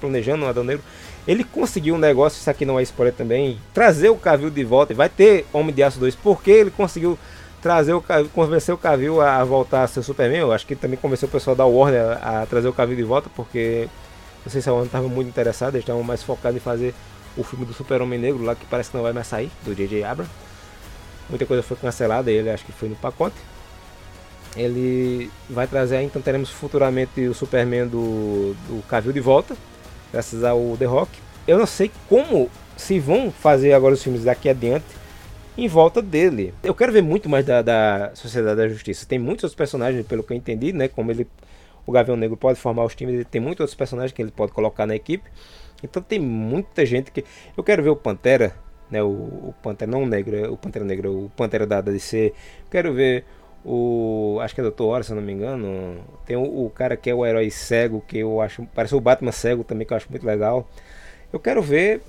planejando 0.00 0.44
o 0.44 0.48
Adão 0.48 0.64
Negro. 0.64 0.84
Ele 1.26 1.44
conseguiu 1.44 1.94
um 1.94 1.98
negócio, 1.98 2.38
isso 2.38 2.50
aqui 2.50 2.64
não 2.64 2.78
é 2.78 2.82
spoiler 2.82 3.14
também, 3.14 3.58
trazer 3.72 4.08
o 4.08 4.16
Cavill 4.16 4.50
de 4.50 4.64
volta. 4.64 4.92
Vai 4.92 5.08
ter 5.08 5.46
Homem 5.52 5.74
de 5.74 5.82
Aço 5.82 5.98
2, 6.00 6.16
porque 6.16 6.50
ele 6.50 6.70
conseguiu 6.70 7.18
trazer 7.62 7.92
o 7.92 8.02
convencer 8.34 8.74
o 8.74 8.78
Cavill 8.78 9.20
a 9.20 9.42
voltar 9.44 9.84
a 9.84 9.86
ser 9.86 10.02
Superman. 10.02 10.40
Eu 10.40 10.52
acho 10.52 10.66
que 10.66 10.74
também 10.74 10.98
convenceu 10.98 11.28
o 11.28 11.30
pessoal 11.30 11.54
da 11.54 11.64
Warner 11.64 12.18
a, 12.20 12.44
trazer 12.44 12.66
o 12.66 12.72
Cavill 12.72 12.96
de 12.96 13.04
volta, 13.04 13.30
porque 13.34 13.88
não 14.44 14.50
sei 14.50 14.60
se 14.60 14.68
a 14.68 14.72
Warner 14.72 14.88
estava 14.88 15.08
muito 15.08 15.28
interessada, 15.28 15.76
eles 15.76 15.84
estavam 15.84 16.02
mais 16.02 16.22
focados 16.24 16.56
em 16.56 16.60
fazer 16.60 16.92
o 17.36 17.44
filme 17.44 17.64
do 17.64 17.72
Super-Homem 17.72 18.18
Negro 18.18 18.42
lá, 18.42 18.56
que 18.56 18.66
parece 18.66 18.90
que 18.90 18.96
não 18.96 19.04
vai 19.04 19.12
mais 19.12 19.28
sair, 19.28 19.50
do 19.64 19.74
J.J. 19.74 20.02
Abrams. 20.02 20.30
Muita 21.30 21.46
coisa 21.46 21.62
foi 21.62 21.76
cancelada, 21.76 22.30
ele 22.30 22.50
acho 22.50 22.64
que 22.64 22.72
foi 22.72 22.88
no 22.88 22.96
pacote. 22.96 23.36
Ele 24.56 25.30
vai 25.48 25.66
trazer, 25.66 26.02
então 26.02 26.20
teremos 26.20 26.50
futuramente 26.50 27.20
o 27.22 27.34
Superman 27.34 27.86
do, 27.86 28.54
do 28.68 28.82
Cavill 28.86 29.12
de 29.12 29.20
volta, 29.20 29.56
graças 30.12 30.44
ao 30.44 30.76
The 30.76 30.84
Rock. 30.84 31.10
Eu 31.46 31.58
não 31.58 31.66
sei 31.66 31.90
como 32.08 32.50
se 32.76 32.98
vão 32.98 33.30
fazer 33.30 33.72
agora 33.72 33.94
os 33.94 34.02
filmes 34.02 34.24
daqui 34.24 34.48
adiante 34.48 34.84
em 35.56 35.68
volta 35.68 36.00
dele. 36.00 36.54
Eu 36.62 36.74
quero 36.74 36.92
ver 36.92 37.02
muito 37.02 37.28
mais 37.28 37.44
da, 37.44 37.62
da 37.62 38.12
Sociedade 38.14 38.56
da 38.56 38.68
Justiça. 38.68 39.06
Tem 39.06 39.18
muitos 39.18 39.44
outros 39.44 39.56
personagens, 39.56 40.06
pelo 40.06 40.22
que 40.22 40.32
eu 40.32 40.36
entendi, 40.36 40.72
né? 40.72 40.88
Como 40.88 41.10
ele, 41.10 41.26
o 41.86 41.92
Gavião 41.92 42.16
Negro 42.16 42.36
pode 42.36 42.58
formar 42.58 42.84
os 42.84 42.94
times, 42.94 43.24
tem 43.30 43.40
muitos 43.40 43.60
outros 43.60 43.74
personagens 43.74 44.12
que 44.12 44.22
ele 44.22 44.30
pode 44.30 44.52
colocar 44.52 44.86
na 44.86 44.94
equipe. 44.94 45.28
Então 45.82 46.02
tem 46.02 46.18
muita 46.18 46.86
gente 46.86 47.10
que. 47.10 47.24
Eu 47.56 47.64
quero 47.64 47.82
ver 47.82 47.90
o 47.90 47.96
Pantera, 47.96 48.54
né? 48.90 49.02
O, 49.02 49.08
o 49.08 49.54
Pantera 49.62 49.90
não 49.90 50.04
o 50.04 50.06
negro, 50.06 50.52
o 50.52 50.56
Pantera 50.56 50.84
Negro, 50.84 51.26
o 51.26 51.30
Pantera 51.30 51.66
da 51.66 51.80
DC. 51.80 52.32
Quero 52.70 52.94
ver 52.94 53.24
o. 53.64 54.38
Acho 54.40 54.54
que 54.54 54.60
é 54.60 54.64
Dr. 54.64 54.82
Hora, 54.82 55.02
se 55.02 55.12
eu 55.12 55.16
não 55.16 55.22
me 55.22 55.32
engano. 55.32 55.96
Tem 56.26 56.36
o, 56.36 56.66
o, 56.66 56.70
cara 56.70 56.96
que 56.96 57.10
é 57.10 57.14
o 57.14 57.24
herói 57.24 57.50
cego, 57.50 58.02
que 58.06 58.18
eu 58.18 58.40
acho. 58.40 58.66
Parece 58.74 58.94
o 58.94 59.00
Batman 59.00 59.32
cego 59.32 59.64
também, 59.64 59.86
que 59.86 59.92
eu 59.92 59.96
acho 59.96 60.08
muito 60.10 60.26
legal. 60.26 60.68
Eu 61.32 61.40
quero 61.40 61.62
ver 61.62 62.02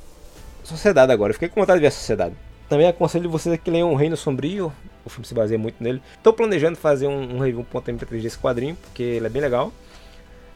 Sociedade 0.64 1.12
agora. 1.12 1.32
Eu 1.32 1.34
fiquei 1.34 1.50
com 1.50 1.60
vontade 1.60 1.80
de 1.80 1.82
ver 1.82 1.88
a 1.88 1.92
Sociedade. 1.92 2.36
Também 2.70 2.88
aconselho 2.88 3.30
vocês 3.30 3.60
que 3.60 3.70
leiam 3.70 3.92
O 3.92 3.96
Reino 3.96 4.18
Sombrio. 4.18 4.72
O 5.06 5.10
filme 5.10 5.26
se 5.26 5.34
baseia 5.34 5.60
muito 5.60 5.84
nele. 5.84 6.02
Estou 6.16 6.34
planejando 6.34 6.78
fazer 6.78 7.08
um, 7.08 7.36
um 7.36 7.40
review 7.40 7.60
um 7.60 7.64
ponto 7.64 7.92
MP3 7.92 8.22
desse 8.22 8.38
quadrinho, 8.38 8.76
porque 8.76 9.04
ele 9.04 9.26
é 9.26 9.30
bem 9.30 9.42
legal. 9.42 9.72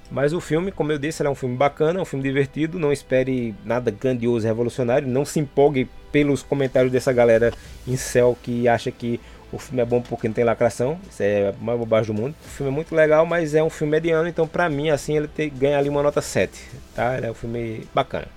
Mas 0.10 0.32
o 0.32 0.40
filme, 0.40 0.72
como 0.72 0.92
eu 0.92 0.98
disse, 0.98 1.26
é 1.26 1.30
um 1.30 1.36
filme 1.36 1.58
bacana, 1.58 2.02
um 2.02 2.06
filme 2.06 2.24
divertido. 2.24 2.80
Não 2.80 2.94
espere 2.94 3.54
nada 3.66 3.92
grandioso 3.92 4.48
revolucionário. 4.48 5.08
Não 5.08 5.26
se 5.26 5.40
empolgue 5.40 5.90
pelos 6.12 6.42
comentários 6.42 6.92
dessa 6.92 7.12
galera 7.12 7.54
em 7.86 7.98
céu 7.98 8.38
que 8.42 8.68
acha 8.68 8.90
que 8.90 9.20
o 9.52 9.58
filme 9.58 9.82
é 9.82 9.86
bom 9.86 10.02
porque 10.02 10.28
não 10.28 10.34
tem 10.34 10.44
lacração. 10.44 11.00
Isso 11.10 11.24
é 11.24 11.50
a 11.50 11.54
mais 11.64 11.80
bobagem 11.80 12.14
do 12.14 12.22
mundo. 12.22 12.36
O 12.46 12.50
filme 12.50 12.72
é 12.72 12.76
muito 12.76 12.94
legal, 12.94 13.26
mas 13.26 13.56
é 13.56 13.64
um 13.64 13.70
filme 13.70 13.92
mediano. 13.92 14.28
Então, 14.28 14.48
pra 14.48 14.70
mim, 14.70 14.90
assim, 14.90 15.16
ele 15.16 15.28
tem, 15.28 15.50
ganha 15.50 15.78
ali 15.78 15.90
uma 15.90 16.04
nota 16.04 16.22
7. 16.22 16.52
Tá? 16.94 17.18
Ele 17.18 17.28
é 17.28 17.32
um 17.32 17.34
filme 17.34 17.88
bacana. 17.94 18.28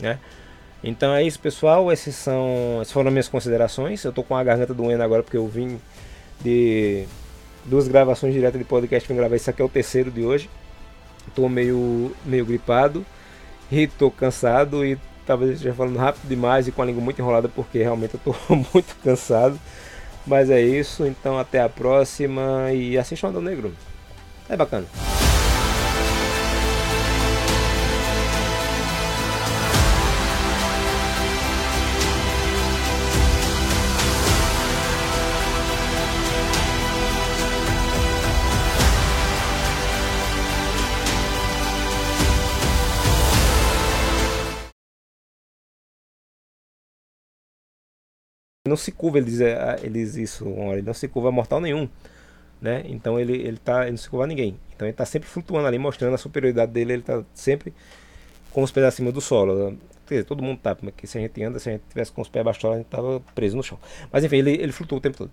Né? 0.00 0.18
Então 0.82 1.12
é 1.14 1.22
isso, 1.22 1.40
pessoal. 1.40 1.90
Esses 1.90 2.14
são, 2.14 2.78
essas 2.80 2.92
foram 2.92 3.10
minhas 3.10 3.28
considerações. 3.28 4.04
Eu 4.04 4.12
tô 4.12 4.22
com 4.22 4.36
a 4.36 4.44
garganta 4.44 4.72
doendo 4.72 5.02
agora 5.02 5.22
porque 5.22 5.36
eu 5.36 5.48
vim 5.48 5.80
de 6.40 7.04
duas 7.64 7.88
gravações 7.88 8.32
diretas 8.32 8.58
de 8.58 8.64
podcast. 8.64 9.08
Vim 9.08 9.16
gravar 9.16 9.34
isso 9.34 9.50
aqui 9.50 9.62
é 9.62 9.64
o 9.64 9.68
terceiro 9.68 10.10
de 10.10 10.22
hoje. 10.22 10.48
Tô 11.34 11.48
meio, 11.48 12.14
meio 12.24 12.44
gripado 12.44 13.04
e 13.72 13.86
tô 13.86 14.10
cansado 14.10 14.84
e 14.84 14.98
talvez 15.26 15.50
eu 15.50 15.54
esteja 15.56 15.74
falando 15.74 15.96
rápido 15.96 16.28
demais 16.28 16.68
e 16.68 16.72
com 16.72 16.82
a 16.82 16.84
língua 16.84 17.02
muito 17.02 17.18
enrolada 17.18 17.48
porque 17.48 17.78
realmente 17.78 18.14
eu 18.14 18.20
tô 18.20 18.34
muito 18.72 18.94
cansado. 19.02 19.58
Mas 20.26 20.50
é 20.50 20.60
isso, 20.60 21.06
então 21.06 21.38
até 21.38 21.60
a 21.60 21.68
próxima 21.68 22.72
e 22.72 22.96
assistam 22.96 23.28
Adão 23.28 23.42
Negro. 23.42 23.74
É 24.48 24.56
bacana. 24.56 24.86
Não 48.74 48.76
se 48.76 48.92
curva, 48.92 49.18
ele 49.18 49.26
diz, 49.26 49.40
é, 49.40 49.78
ele 49.82 50.00
diz 50.00 50.16
isso, 50.16 50.44
ele 50.72 50.82
não 50.82 50.94
se 50.94 51.08
curva 51.08 51.28
a 51.28 51.32
mortal 51.32 51.60
nenhum. 51.60 51.88
Né? 52.60 52.82
Então 52.86 53.20
ele, 53.20 53.34
ele, 53.34 53.58
tá, 53.58 53.82
ele 53.82 53.92
não 53.92 53.98
se 53.98 54.08
curva 54.08 54.24
a 54.24 54.26
ninguém. 54.26 54.58
Então 54.74 54.86
ele 54.86 54.92
está 54.92 55.04
sempre 55.04 55.28
flutuando 55.28 55.66
ali, 55.66 55.78
mostrando 55.78 56.14
a 56.14 56.18
superioridade 56.18 56.72
dele, 56.72 56.94
ele 56.94 57.02
está 57.02 57.22
sempre 57.34 57.72
com 58.50 58.62
os 58.62 58.70
pés 58.70 58.86
acima 58.86 59.12
do 59.12 59.20
solo. 59.20 59.76
Quer 60.06 60.16
dizer, 60.16 60.24
todo 60.24 60.42
mundo 60.42 60.58
tá, 60.58 60.74
porque 60.74 61.06
se 61.06 61.16
a 61.16 61.20
gente 61.20 61.42
anda, 61.42 61.58
se 61.58 61.68
a 61.68 61.72
gente 61.72 61.84
tivesse 61.88 62.12
com 62.12 62.20
os 62.20 62.28
pés 62.28 62.40
abaixo, 62.42 62.68
a 62.68 62.76
gente 62.76 62.86
tava 62.86 63.20
preso 63.34 63.56
no 63.56 63.62
chão. 63.62 63.78
Mas 64.12 64.24
enfim, 64.24 64.36
ele, 64.36 64.52
ele 64.52 64.72
flutua 64.72 64.98
o 64.98 65.00
tempo 65.00 65.16
todo. 65.16 65.30